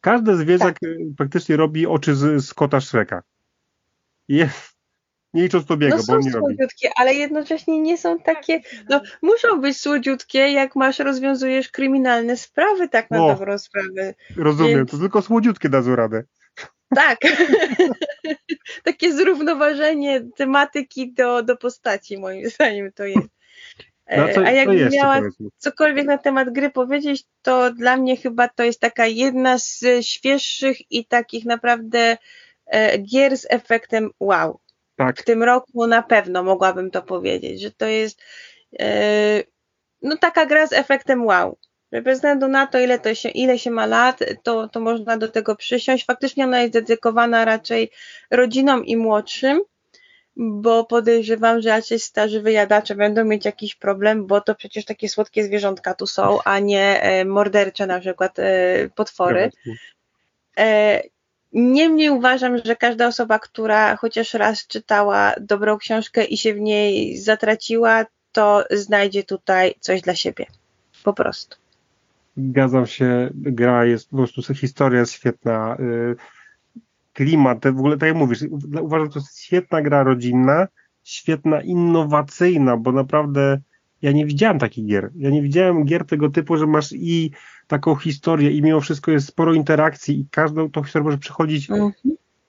Każde 0.00 0.36
zwierzak 0.36 0.78
tak. 0.78 0.90
praktycznie 1.16 1.56
robi 1.56 1.86
oczy 1.86 2.14
z, 2.14 2.44
z 2.44 2.54
kota 2.54 2.80
Shreka. 2.80 3.22
Jest. 4.28 4.73
Nie 5.34 5.42
licząc 5.42 5.66
Tobiego, 5.66 5.96
no 5.96 6.02
bo 6.06 6.12
on 6.12 6.20
nie 6.20 6.30
słodziutkie, 6.30 6.88
robi. 6.88 6.94
ale 6.96 7.14
jednocześnie 7.14 7.80
nie 7.80 7.98
są 7.98 8.18
takie, 8.18 8.60
no 8.88 9.00
muszą 9.22 9.60
być 9.60 9.80
słodziutkie, 9.80 10.38
jak 10.38 10.76
masz, 10.76 10.98
rozwiązujesz 10.98 11.68
kryminalne 11.68 12.36
sprawy, 12.36 12.88
tak 12.88 13.10
na 13.10 13.24
o, 13.24 13.28
dobrą 13.28 13.58
sprawę. 13.58 14.14
Rozumiem, 14.36 14.76
Więc... 14.76 14.90
to 14.90 14.98
tylko 14.98 15.22
słodziutkie 15.22 15.68
dadzą 15.68 15.96
radę. 15.96 16.24
Tak. 16.94 17.18
Takie 18.84 19.12
zrównoważenie 19.12 20.20
tematyki 20.36 21.12
do, 21.12 21.42
do 21.42 21.56
postaci, 21.56 22.18
moim 22.18 22.50
zdaniem 22.50 22.92
to 22.92 23.04
jest. 23.04 23.28
No 24.16 24.28
co, 24.34 24.40
A 24.40 24.50
jakbym 24.50 24.88
miała 24.92 25.20
cokolwiek 25.56 26.06
na 26.06 26.18
temat 26.18 26.52
gry 26.52 26.70
powiedzieć, 26.70 27.24
to 27.42 27.72
dla 27.72 27.96
mnie 27.96 28.16
chyba 28.16 28.48
to 28.48 28.64
jest 28.64 28.80
taka 28.80 29.06
jedna 29.06 29.58
z 29.58 29.84
świeższych 30.00 30.92
i 30.92 31.06
takich 31.06 31.44
naprawdę 31.44 32.16
e, 32.66 32.98
gier 32.98 33.36
z 33.36 33.46
efektem 33.50 34.10
wow. 34.20 34.60
Tak. 34.96 35.18
W 35.18 35.24
tym 35.24 35.42
roku 35.42 35.86
na 35.86 36.02
pewno 36.02 36.42
mogłabym 36.42 36.90
to 36.90 37.02
powiedzieć, 37.02 37.60
że 37.60 37.70
to 37.70 37.86
jest 37.86 38.22
e, 38.80 39.42
no 40.02 40.16
taka 40.16 40.46
gra 40.46 40.66
z 40.66 40.72
efektem 40.72 41.26
wow 41.26 41.58
bez 42.02 42.18
względu 42.18 42.48
na 42.48 42.66
to, 42.66 42.78
ile, 42.78 42.98
to 42.98 43.14
się, 43.14 43.28
ile 43.28 43.58
się 43.58 43.70
ma 43.70 43.86
lat, 43.86 44.20
to, 44.42 44.68
to 44.68 44.80
można 44.80 45.16
do 45.16 45.28
tego 45.28 45.56
przysiąść. 45.56 46.04
Faktycznie 46.04 46.44
ona 46.44 46.60
jest 46.60 46.72
dedykowana 46.72 47.44
raczej 47.44 47.90
rodzinom 48.30 48.86
i 48.86 48.96
młodszym, 48.96 49.60
bo 50.36 50.84
podejrzewam, 50.84 51.60
że 51.60 51.68
raczej 51.68 51.98
starzy 51.98 52.40
wyjadacze 52.40 52.94
będą 52.94 53.24
mieć 53.24 53.44
jakiś 53.44 53.74
problem, 53.74 54.26
bo 54.26 54.40
to 54.40 54.54
przecież 54.54 54.84
takie 54.84 55.08
słodkie 55.08 55.44
zwierzątka 55.44 55.94
tu 55.94 56.06
są, 56.06 56.38
a 56.44 56.58
nie 56.58 57.02
e, 57.02 57.24
mordercze 57.24 57.86
na 57.86 58.00
przykład 58.00 58.38
e, 58.38 58.88
potwory. 58.94 59.50
E, 60.58 61.02
niemniej 61.54 62.10
uważam, 62.10 62.58
że 62.64 62.76
każda 62.76 63.06
osoba, 63.06 63.38
która 63.38 63.96
chociaż 63.96 64.34
raz 64.34 64.66
czytała 64.66 65.34
dobrą 65.40 65.78
książkę 65.78 66.24
i 66.24 66.36
się 66.36 66.54
w 66.54 66.60
niej 66.60 67.18
zatraciła, 67.18 68.06
to 68.32 68.64
znajdzie 68.70 69.22
tutaj 69.22 69.74
coś 69.80 70.00
dla 70.00 70.14
siebie. 70.14 70.46
Po 71.04 71.12
prostu. 71.12 71.56
Zgadzam 72.36 72.86
się, 72.86 73.30
gra 73.34 73.84
jest, 73.84 74.10
po 74.10 74.16
prostu 74.16 74.54
historia 74.54 75.00
jest 75.00 75.12
świetna, 75.12 75.76
y, 75.80 76.16
klimat, 77.12 77.64
w 77.64 77.78
ogóle 77.78 77.98
tak 77.98 78.06
jak 78.06 78.16
mówisz, 78.16 78.44
uważam, 78.80 79.06
że 79.06 79.12
to 79.12 79.18
jest 79.18 79.40
świetna 79.40 79.82
gra 79.82 80.02
rodzinna, 80.02 80.68
świetna, 81.04 81.60
innowacyjna, 81.60 82.76
bo 82.76 82.92
naprawdę 82.92 83.60
ja 84.02 84.12
nie 84.12 84.26
widziałem 84.26 84.58
takich 84.58 84.86
gier. 84.86 85.10
Ja 85.16 85.30
nie 85.30 85.42
widziałem 85.42 85.84
gier 85.84 86.04
tego 86.04 86.28
typu, 86.28 86.56
że 86.56 86.66
masz 86.66 86.92
i 86.92 87.30
taką 87.66 87.94
historię 87.94 88.50
i 88.50 88.62
mimo 88.62 88.80
wszystko 88.80 89.10
jest 89.10 89.26
sporo 89.26 89.54
interakcji 89.54 90.20
i 90.20 90.26
każdą 90.30 90.70
tą 90.70 90.82
historię 90.82 91.04
może 91.04 91.18
przechodzić 91.18 91.70
mhm. 91.70 91.92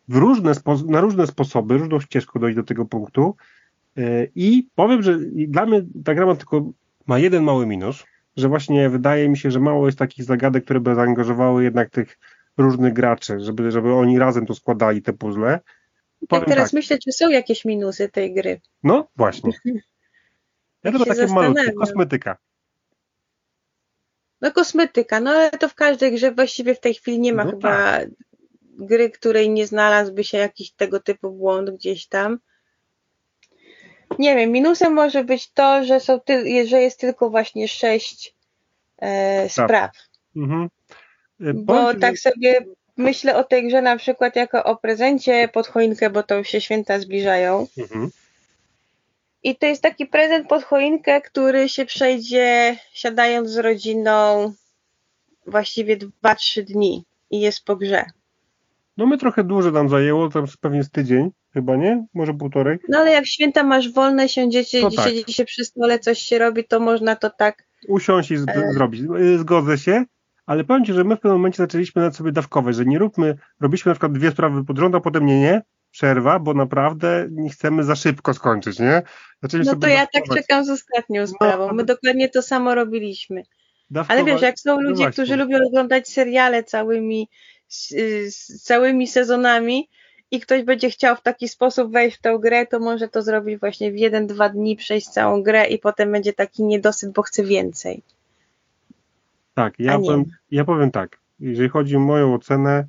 w 0.08 0.16
różne 0.16 0.54
na 0.88 1.02
różne 1.02 1.28
sposoby, 1.28 1.78
różną 1.78 2.00
ścieżką 2.00 2.40
dojść 2.40 2.56
do 2.56 2.64
tego 2.64 2.86
punktu. 2.86 3.36
Yy, 3.96 4.32
I 4.36 4.68
powiem, 4.76 5.04
że 5.04 5.20
dla 5.48 5.66
mnie 5.66 5.86
ta 6.06 6.16
gra 6.16 6.26
ma 6.26 6.36
tylko 6.36 6.72
ma 7.08 7.20
jeden 7.20 7.44
mały 7.44 7.66
minus, 7.66 8.04
że 8.38 8.50
właśnie 8.50 8.90
wydaje 8.90 9.30
mi 9.30 9.38
się, 9.38 9.52
że 9.52 9.60
mało 9.60 9.86
jest 9.86 9.98
takich 9.98 10.26
zagadek, 10.26 10.64
które 10.64 10.80
by 10.80 10.96
zaangażowały 10.96 11.64
jednak 11.64 11.90
tych 11.90 12.20
różnych 12.58 12.94
graczy, 12.94 13.40
żeby, 13.40 13.72
żeby 13.72 13.94
oni 13.94 14.20
razem 14.20 14.46
to 14.46 14.56
składali 14.56 15.02
te 15.02 15.14
puzzle. 15.14 15.60
Tak 16.20 16.30
Powiem 16.30 16.46
teraz 16.46 16.70
tak. 16.70 16.74
myślę, 16.74 16.98
czy 16.98 17.12
są 17.12 17.30
jakieś 17.30 17.66
minusy 17.66 18.10
tej 18.10 18.34
gry. 18.34 18.62
No 18.84 19.08
właśnie. 19.16 19.52
Ja 20.86 20.92
Tak 20.92 21.02
się 21.02 21.06
takie 21.06 21.34
malutkie, 21.34 21.74
kosmetyka. 21.74 22.38
No 24.42 24.52
kosmetyka, 24.52 25.20
no 25.20 25.32
ale 25.32 25.52
to 25.52 25.70
w 25.70 25.76
każdej 25.76 26.12
grze 26.12 26.32
właściwie 26.32 26.76
w 26.76 26.80
tej 26.80 26.94
chwili 26.94 27.20
nie 27.20 27.34
ma 27.34 27.44
No 27.44 27.52
chyba 27.52 28.00
gry, 28.64 29.10
której 29.10 29.50
nie 29.50 29.68
znalazłby 29.68 30.24
się 30.24 30.38
jakiś 30.38 30.72
tego 30.72 31.00
typu 31.00 31.32
błąd 31.32 31.70
gdzieś 31.70 32.08
tam. 32.08 32.40
Nie 34.20 34.36
wiem, 34.36 34.52
minusem 34.52 34.94
może 34.94 35.24
być 35.24 35.52
to, 35.52 35.84
że, 35.84 36.00
są 36.00 36.20
ty, 36.20 36.68
że 36.68 36.82
jest 36.82 37.00
tylko 37.00 37.30
właśnie 37.30 37.68
sześć 37.68 38.36
e, 38.98 39.50
spraw. 39.50 39.92
Mhm. 40.36 40.70
E, 41.42 41.54
Bo 41.54 41.94
tak 41.94 42.18
sobie 42.20 42.66
myślę 42.98 43.36
o 43.36 43.44
tej 43.44 43.68
grze 43.68 43.82
na 43.82 43.98
przykład 43.98 44.36
jako 44.36 44.64
o 44.64 44.76
prezencie 44.76 45.50
pod 45.54 45.68
choinkę, 45.68 46.10
bo 46.10 46.24
to 46.24 46.38
już 46.38 46.48
się 46.48 46.62
święta 46.62 47.00
zbliżają. 47.00 47.68
Mhm. 47.78 48.12
I 49.46 49.56
to 49.56 49.66
jest 49.66 49.82
taki 49.82 50.06
prezent 50.06 50.48
pod 50.48 50.64
choinkę, 50.64 51.22
który 51.22 51.70
się 51.70 51.86
przejdzie 51.86 52.76
siadając 52.94 53.50
z 53.50 53.58
rodziną 53.58 54.54
właściwie 55.48 55.98
2-3 55.98 56.64
dni 56.64 57.06
i 57.32 57.40
jest 57.40 57.66
po 57.66 57.76
grze. 57.76 58.06
No 58.98 59.06
my 59.06 59.18
trochę 59.18 59.44
dłużej 59.44 59.72
nam 59.72 59.90
zajęło, 59.90 60.30
tam 60.30 60.46
pewnie 60.62 60.84
z 60.84 60.90
tydzień, 60.92 61.30
chyba 61.54 61.76
nie? 61.76 62.06
Może 62.14 62.34
półtorej. 62.34 62.78
No 62.90 63.00
ale 63.00 63.12
jak 63.12 63.26
święta 63.26 63.64
masz 63.64 63.92
wolne, 63.94 64.30
siądziecie, 64.30 64.82
To 64.82 64.92
tak. 64.92 65.06
siedzi 65.06 65.34
się 65.34 65.46
przy 65.46 65.66
stole, 65.66 66.00
coś 66.00 66.20
się 66.20 66.40
robi, 66.40 66.64
to 66.64 66.80
można 66.80 67.16
to 67.16 67.30
tak. 67.30 67.64
Usiąść 67.88 68.32
i 68.32 68.38
z- 68.38 68.50
E. 68.50 68.74
zrobić. 68.74 69.02
E, 69.02 69.38
Zgodzę 69.38 69.78
się, 69.78 70.04
ale 70.46 70.64
powiem 70.64 70.86
Ci, 70.86 70.94
że 70.94 71.04
my 71.04 71.16
w 71.16 71.20
pewnym 71.20 71.38
momencie 71.38 71.58
zaczęliśmy 71.58 72.02
nad 72.02 72.16
sobie 72.16 72.32
dawkować, 72.32 72.76
że 72.76 72.86
nie 72.86 73.00
róbmy, 73.00 73.38
robiliśmy 73.60 73.90
na 73.90 73.94
przykład 73.94 74.12
dwie 74.14 74.32
sprawy 74.32 74.64
pod 74.66 74.78
rząd, 74.78 74.96
a 74.96 75.00
potem 75.00 75.26
nie, 75.26 75.40
nie, 75.40 75.62
przerwa, 75.96 76.40
bo 76.40 76.54
naprawdę 76.54 77.28
nie 77.32 77.50
chcemy 77.50 77.84
za 77.84 77.96
szybko 77.96 78.34
skończyć, 78.34 78.80
nie? 78.80 79.02
Zaczęliśmy 79.42 79.74
No 79.74 79.80
to 79.80 79.88
ja 79.88 80.08
tak 80.14 80.24
czekam 80.36 80.66
z 80.66 80.70
ostatnią 80.70 81.28
sprawą. 81.28 81.74
My 81.74 81.84
dokładnie 81.84 82.30
to 82.30 82.42
samo 82.42 82.76
robiliśmy. 82.76 83.44
Ale 84.08 84.24
wiesz, 84.24 84.42
jak 84.42 84.60
są 84.60 84.76
no 84.76 84.90
ludzie, 84.90 85.12
którzy 85.12 85.36
lubią 85.36 85.58
oglądać 85.68 86.08
seriale 86.08 86.64
całymi, 86.64 87.30
całymi 88.62 89.08
sezonami 89.08 89.90
i 90.32 90.40
ktoś 90.40 90.64
będzie 90.64 90.90
chciał 90.90 91.16
w 91.16 91.22
taki 91.22 91.48
sposób 91.48 91.92
wejść 91.92 92.18
w 92.18 92.22
tę 92.22 92.38
grę, 92.40 92.66
to 92.66 92.80
może 92.80 93.08
to 93.08 93.22
zrobić 93.22 93.60
właśnie 93.60 93.92
w 93.92 93.98
jeden, 93.98 94.28
dwa 94.28 94.50
dni, 94.50 94.76
przejść 94.76 95.08
całą 95.08 95.44
grę 95.44 95.68
i 95.68 95.80
potem 95.80 96.12
będzie 96.12 96.34
taki 96.34 96.64
niedosyt, 96.64 97.14
bo 97.14 97.22
chce 97.22 97.44
więcej. 97.44 98.04
Tak, 99.54 99.74
ja 99.80 100.00
powiem, 100.00 100.26
ja 100.52 100.66
powiem 100.66 100.92
tak. 100.92 101.18
Jeżeli 101.40 101.70
chodzi 101.70 101.96
o 101.96 102.00
moją 102.00 102.34
ocenę, 102.34 102.88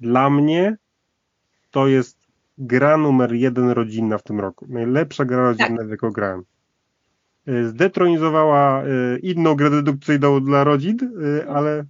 dla 0.00 0.30
mnie 0.30 0.76
to 1.70 1.86
jest 1.86 2.23
gra 2.58 2.96
numer 2.96 3.32
jeden 3.32 3.70
rodzinna 3.70 4.18
w 4.18 4.22
tym 4.22 4.40
roku. 4.40 4.66
Najlepsza 4.68 5.24
gra 5.24 5.36
rodzinna, 5.42 5.78
Tak. 5.78 5.86
w 5.86 5.90
jaką 5.90 6.10
grałem. 6.10 6.42
Y, 7.48 7.68
Zdetronizowała 7.68 8.84
y, 8.84 9.18
inną 9.18 9.54
grę 9.54 9.70
dedukcyjną 9.70 10.44
dla 10.44 10.64
rodzin, 10.64 10.96
y, 11.02 11.48
ale 11.48 11.84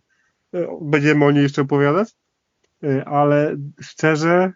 y, 0.55 0.67
będziemy 0.83 1.25
o 1.25 1.31
niej 1.31 1.43
jeszcze 1.43 1.63
opowiadać. 1.63 2.15
Ale 3.07 3.57
szczerze, 3.81 4.53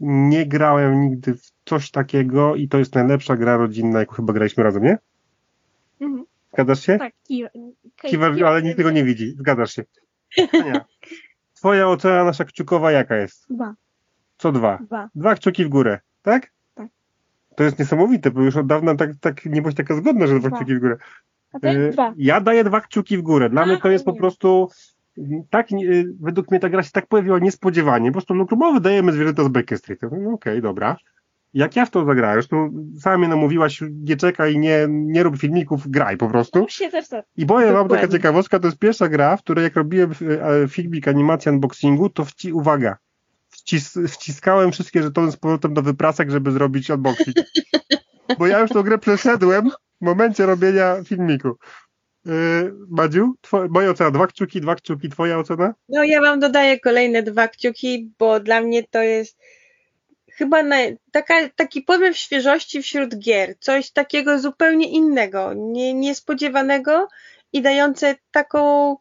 nie 0.00 0.46
grałem 0.46 1.00
nigdy 1.00 1.34
w 1.34 1.52
coś 1.64 1.90
takiego 1.90 2.54
i 2.56 2.68
to 2.68 2.78
jest 2.78 2.94
najlepsza 2.94 3.36
gra 3.36 3.56
rodzinna, 3.56 3.98
jaką 3.98 4.14
chyba 4.14 4.32
graliśmy 4.32 4.64
razem, 4.64 4.82
nie? 4.82 4.98
Mhm. 6.00 6.24
Zgadzasz 6.52 6.80
się? 6.80 6.98
Tak, 6.98 7.12
kiwa. 7.28 7.48
Kiwa, 7.96 8.26
ale 8.26 8.62
nikt 8.62 8.76
tego 8.76 8.90
nie 8.90 9.04
widzi. 9.04 9.34
Zgadzasz 9.38 9.72
się. 9.72 9.84
Ania, 10.52 10.84
twoja 11.58 11.88
ocena 11.88 12.24
nasza 12.24 12.44
kciukowa 12.44 12.92
jaka 12.92 13.16
jest? 13.16 13.46
Dwa. 13.50 13.74
Co 14.44 14.52
dwa? 14.52 14.78
Dwa. 14.82 15.08
Dwa 15.14 15.34
kciuki 15.34 15.64
w 15.64 15.68
górę, 15.68 16.00
tak? 16.22 16.52
Tak. 16.74 16.88
To 17.56 17.64
jest 17.64 17.78
niesamowite, 17.78 18.30
bo 18.30 18.42
już 18.42 18.56
od 18.56 18.66
dawna 18.66 18.94
tak, 18.94 19.10
tak 19.20 19.46
nie 19.46 19.62
bądź 19.62 19.76
taka 19.76 19.94
zgodna, 19.96 20.26
że 20.26 20.38
dwa 20.40 20.48
Dwa. 20.48 20.56
kciuki 20.56 20.74
w 20.74 20.80
górę. 20.80 20.96
A 21.52 21.58
ty? 21.58 21.68
Y, 21.68 21.90
Dwa. 21.90 22.14
Ja 22.16 22.40
daję 22.40 22.64
dwa 22.64 22.80
kciuki 22.80 23.18
w 23.18 23.22
górę. 23.22 23.50
Dla 23.50 23.62
A, 23.62 23.66
mnie 23.66 23.76
to 23.76 23.90
jest 23.90 24.04
po 24.04 24.12
nie. 24.12 24.18
prostu 24.18 24.68
tak, 25.50 25.72
y, 25.72 26.04
według 26.20 26.50
mnie 26.50 26.60
ta 26.60 26.68
gra 26.68 26.82
się 26.82 26.90
tak 26.90 27.06
pojawiła 27.06 27.38
niespodziewanie. 27.38 28.08
Po 28.08 28.12
prostu 28.12 28.34
no 28.34 28.46
klubowy 28.46 28.80
dajemy 28.80 29.12
zwierzęta 29.12 29.44
z 29.44 29.48
Baker 29.48 29.78
Street. 29.78 30.00
No 30.02 30.30
okej, 30.32 30.62
dobra. 30.62 30.96
Jak 31.54 31.76
ja 31.76 31.86
w 31.86 31.90
to 31.90 32.04
zagrałem, 32.04 32.34
zresztą 32.34 32.72
sama 33.00 33.18
mnie 33.18 33.28
namówiłaś, 33.28 33.82
nie 33.90 34.16
czekaj, 34.16 34.58
nie, 34.58 34.86
nie 34.90 35.22
rób 35.22 35.38
filmików, 35.38 35.88
graj 35.88 36.16
po 36.16 36.28
prostu. 36.28 36.66
Tak. 37.10 37.24
I 37.36 37.46
powiem 37.46 37.72
wam 37.72 37.88
taka 37.88 38.08
ciekawostka, 38.08 38.58
to 38.58 38.66
jest 38.66 38.78
pierwsza 38.78 39.08
gra, 39.08 39.36
w 39.36 39.42
której 39.42 39.64
jak 39.64 39.76
robiłem 39.76 40.10
e, 40.10 40.68
filmik 40.68 41.08
animacji 41.08 41.50
unboxingu, 41.50 42.08
to 42.08 42.24
wci, 42.24 42.52
uwaga, 42.52 42.96
wcis, 43.64 43.98
wciskałem 44.08 44.72
wszystkie 44.72 45.02
żetony 45.02 45.32
z 45.32 45.36
powrotem 45.36 45.74
do 45.74 45.82
wyprasek, 45.82 46.30
żeby 46.30 46.52
zrobić 46.52 46.90
unboxing. 46.90 47.36
Bo 48.38 48.46
ja 48.46 48.60
już 48.60 48.70
tą 48.70 48.82
grę 48.82 48.98
przeszedłem 48.98 49.70
w 49.70 50.04
momencie 50.04 50.46
robienia 50.46 50.96
filmiku. 51.04 51.56
Yy, 52.24 52.32
Madziu, 52.88 53.34
moja 53.70 53.90
ocena, 53.90 54.10
dwa 54.10 54.26
kciuki, 54.26 54.60
dwa 54.60 54.74
kciuki, 54.74 55.08
twoja 55.08 55.38
ocena? 55.38 55.74
No 55.88 56.04
ja 56.04 56.20
wam 56.20 56.40
dodaję 56.40 56.80
kolejne 56.80 57.22
dwa 57.22 57.48
kciuki, 57.48 58.12
bo 58.18 58.40
dla 58.40 58.60
mnie 58.60 58.84
to 58.90 59.02
jest 59.02 59.38
chyba 60.32 60.62
taka, 61.12 61.34
taki 61.56 61.82
powiew 61.82 62.16
świeżości 62.16 62.82
wśród 62.82 63.18
gier. 63.18 63.54
Coś 63.60 63.90
takiego 63.90 64.38
zupełnie 64.38 64.90
innego, 64.90 65.52
nie, 65.56 65.94
niespodziewanego 65.94 67.08
i 67.52 67.62
dające 67.62 68.14
taką, 68.30 68.96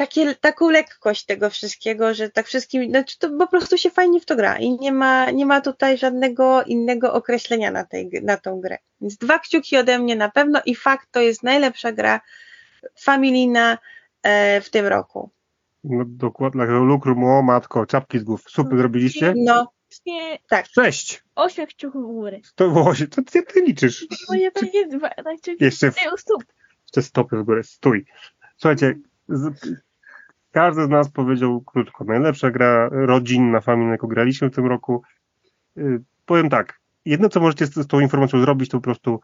takie, 0.00 0.34
taką 0.34 0.70
lekkość 0.70 1.24
tego 1.24 1.50
wszystkiego, 1.50 2.14
że 2.14 2.30
tak 2.30 2.46
wszystkim, 2.46 2.90
znaczy 2.90 3.18
to 3.18 3.30
po 3.38 3.46
prostu 3.46 3.78
się 3.78 3.90
fajnie 3.90 4.20
w 4.20 4.26
to 4.26 4.36
gra 4.36 4.58
i 4.58 4.70
nie 4.70 4.92
ma, 4.92 5.30
nie 5.30 5.46
ma 5.46 5.60
tutaj 5.60 5.98
żadnego 5.98 6.62
innego 6.62 7.12
określenia 7.12 7.70
na, 7.70 7.84
tej, 7.84 8.10
na 8.22 8.36
tą 8.36 8.60
grę. 8.60 8.78
Więc 9.00 9.16
dwa 9.16 9.38
kciuki 9.38 9.76
ode 9.76 9.98
mnie 9.98 10.16
na 10.16 10.30
pewno 10.30 10.60
i 10.66 10.74
fakt 10.74 11.08
to 11.12 11.20
jest 11.20 11.42
najlepsza 11.42 11.92
gra 11.92 12.20
familijna 13.00 13.78
e, 14.22 14.60
w 14.60 14.70
tym 14.70 14.86
roku. 14.86 15.30
No 15.84 16.04
dokładnie, 16.06 16.64
lukrum, 16.64 17.24
o 17.24 17.42
matko, 17.42 17.86
czapki 17.86 18.18
z 18.18 18.24
głów, 18.24 18.42
super 18.48 18.78
zrobiliście? 18.78 19.34
No, 19.36 19.72
Nie, 20.06 20.38
Sześć! 20.74 21.22
osiem 21.34 21.66
kciuków 21.66 22.02
w 22.02 22.06
górę. 22.06 22.40
To 22.54 22.70
właśnie, 22.70 23.06
co 23.06 23.22
ty, 23.22 23.42
ty 23.42 23.60
liczysz? 23.60 24.06
Moje 24.28 24.50
będzie 24.50 24.86
dwa, 24.86 25.10
tak 25.10 25.36
kciuki 25.42 25.64
Jeszcze 25.64 25.92
w-. 25.92 25.96
Jeszcze 26.82 27.02
stopy 27.02 27.36
w 27.36 27.42
górę, 27.42 27.62
stój. 27.64 28.06
Słuchajcie, 28.56 28.94
z, 29.28 29.52
każdy 30.50 30.84
z 30.84 30.88
nas 30.88 31.10
powiedział 31.10 31.60
krótko, 31.60 32.04
najlepsza 32.04 32.50
gra 32.50 32.88
rodzinna, 32.92 33.60
familijna, 33.60 33.92
jaką 33.92 34.06
graliśmy 34.06 34.50
w 34.50 34.54
tym 34.54 34.66
roku. 34.66 35.02
Y, 35.78 36.02
powiem 36.26 36.48
tak, 36.48 36.80
jedno 37.04 37.28
co 37.28 37.40
możecie 37.40 37.66
z, 37.66 37.74
z 37.74 37.86
tą 37.86 38.00
informacją 38.00 38.40
zrobić, 38.40 38.70
to 38.70 38.78
po 38.78 38.82
prostu 38.82 39.20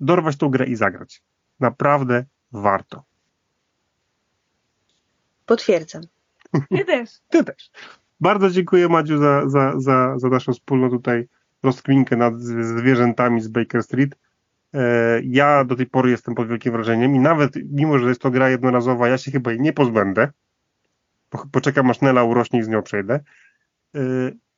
dorwać 0.00 0.36
tą 0.36 0.48
grę 0.48 0.66
i 0.66 0.76
zagrać. 0.76 1.22
Naprawdę 1.60 2.24
warto. 2.52 3.04
potwierdzam. 5.46 6.02
Ja 6.70 6.84
też. 6.84 7.10
Ty 7.28 7.44
też. 7.44 7.70
Bardzo 8.20 8.50
dziękuję 8.50 8.88
Madziu 8.88 9.18
za, 9.18 9.48
za, 9.48 9.72
za, 9.76 10.18
za 10.18 10.28
naszą 10.28 10.52
wspólną 10.52 10.90
tutaj 10.90 11.28
rozkminkę 11.62 12.16
nad 12.16 12.40
zwierzętami 12.40 13.40
z 13.40 13.48
Baker 13.48 13.82
Street. 13.82 14.16
E, 14.76 15.20
Ja 15.24 15.64
do 15.64 15.76
tej 15.76 15.86
pory 15.86 16.10
jestem 16.10 16.34
pod 16.34 16.48
wielkim 16.48 16.72
wrażeniem 16.72 17.14
i 17.14 17.18
nawet 17.18 17.50
mimo, 17.72 17.98
że 17.98 18.08
jest 18.08 18.20
to 18.20 18.30
gra 18.30 18.50
jednorazowa, 18.50 19.08
ja 19.08 19.18
się 19.18 19.30
chyba 19.30 19.50
jej 19.50 19.60
nie 19.60 19.72
pozbędę. 19.72 20.28
Po- 21.30 21.46
Poczekam 21.52 21.90
aż 21.90 22.00
Nela 22.00 22.24
urośnie 22.24 22.60
i 22.60 22.62
z 22.62 22.68
nią 22.68 22.82
przejdę. 22.82 23.14
E, 23.94 24.00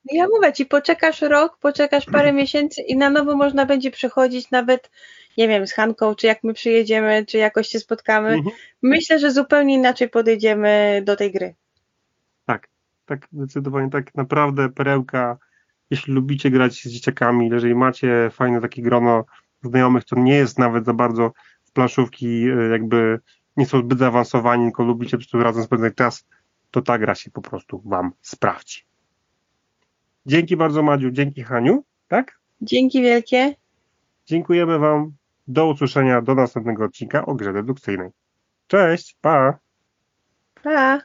No 0.05 0.17
Ja 0.17 0.27
mówię 0.29 0.53
ci, 0.53 0.67
poczekasz 0.67 1.23
rok, 1.23 1.59
poczekasz 1.61 2.07
parę 2.07 2.33
miesięcy 2.33 2.83
i 2.83 2.97
na 2.97 3.11
nowo 3.11 3.37
można 3.37 3.67
będzie 3.67 3.91
przychodzić 3.91 4.51
nawet, 4.51 4.91
nie 5.39 5.49
wiem, 5.49 5.67
z 5.67 5.73
Hanką, 5.73 6.15
czy 6.15 6.27
jak 6.27 6.45
my 6.45 6.55
przyjedziemy, 6.55 7.27
czy 7.27 7.39
jakoś 7.39 7.69
się 7.69 7.79
spotkamy. 7.79 8.29
mhm. 8.29 8.57
Myślę, 8.83 9.19
że 9.19 9.31
zupełnie 9.31 9.75
inaczej 9.75 10.09
podejdziemy 10.09 11.03
do 11.05 11.17
tej 11.17 11.33
gry. 11.33 11.55
Tak, 12.47 12.69
tak, 13.07 13.27
zdecydowanie 13.33 13.91
tak. 13.91 14.15
Naprawdę 14.15 14.69
perełka, 14.69 15.39
jeśli 15.91 16.15
lubicie 16.15 16.51
grać 16.51 16.73
z 16.83 16.89
dzieciakami, 16.89 17.49
jeżeli 17.49 17.75
macie 17.75 18.31
fajne 18.33 18.61
takie 18.61 18.83
grono 18.83 19.25
znajomych, 19.63 20.05
to 20.05 20.17
nie 20.17 20.35
jest 20.35 20.59
nawet 20.59 20.85
za 20.85 20.95
bardzo 20.95 21.33
w 21.65 21.73
planszówki 21.73 22.49
e, 22.49 22.69
jakby 22.71 23.21
nie 23.57 23.67
są 23.67 23.79
zbyt 23.79 23.99
zaawansowani, 23.99 24.65
tylko 24.65 24.85
lubicie 24.85 25.11
po 25.11 25.17
prostu 25.17 25.39
razem 25.39 25.65
spędzać 25.65 25.95
czas, 25.95 26.27
to 26.71 26.83
ta 26.83 26.99
gra 26.99 27.15
się 27.15 27.31
po 27.31 27.43
prostu 27.43 27.83
wam 27.85 28.13
sprawdzi. 28.21 28.83
Dzięki 30.27 30.57
bardzo 30.57 30.83
Madziu, 30.83 31.11
dzięki 31.11 31.43
Haniu, 31.43 31.85
tak? 32.09 32.39
Dzięki 32.61 33.03
wielkie. 33.03 33.55
Dziękujemy 34.27 34.79
wam, 34.79 35.13
do 35.49 35.67
usłyszenia, 35.67 36.23
do 36.23 36.35
następnego 36.35 36.85
odcinka 36.85 37.27
o 37.27 37.35
grze 37.35 37.53
dedukcyjnej. 37.53 38.11
Cześć, 38.67 39.17
pa! 39.21 39.59
Pa! 40.63 41.01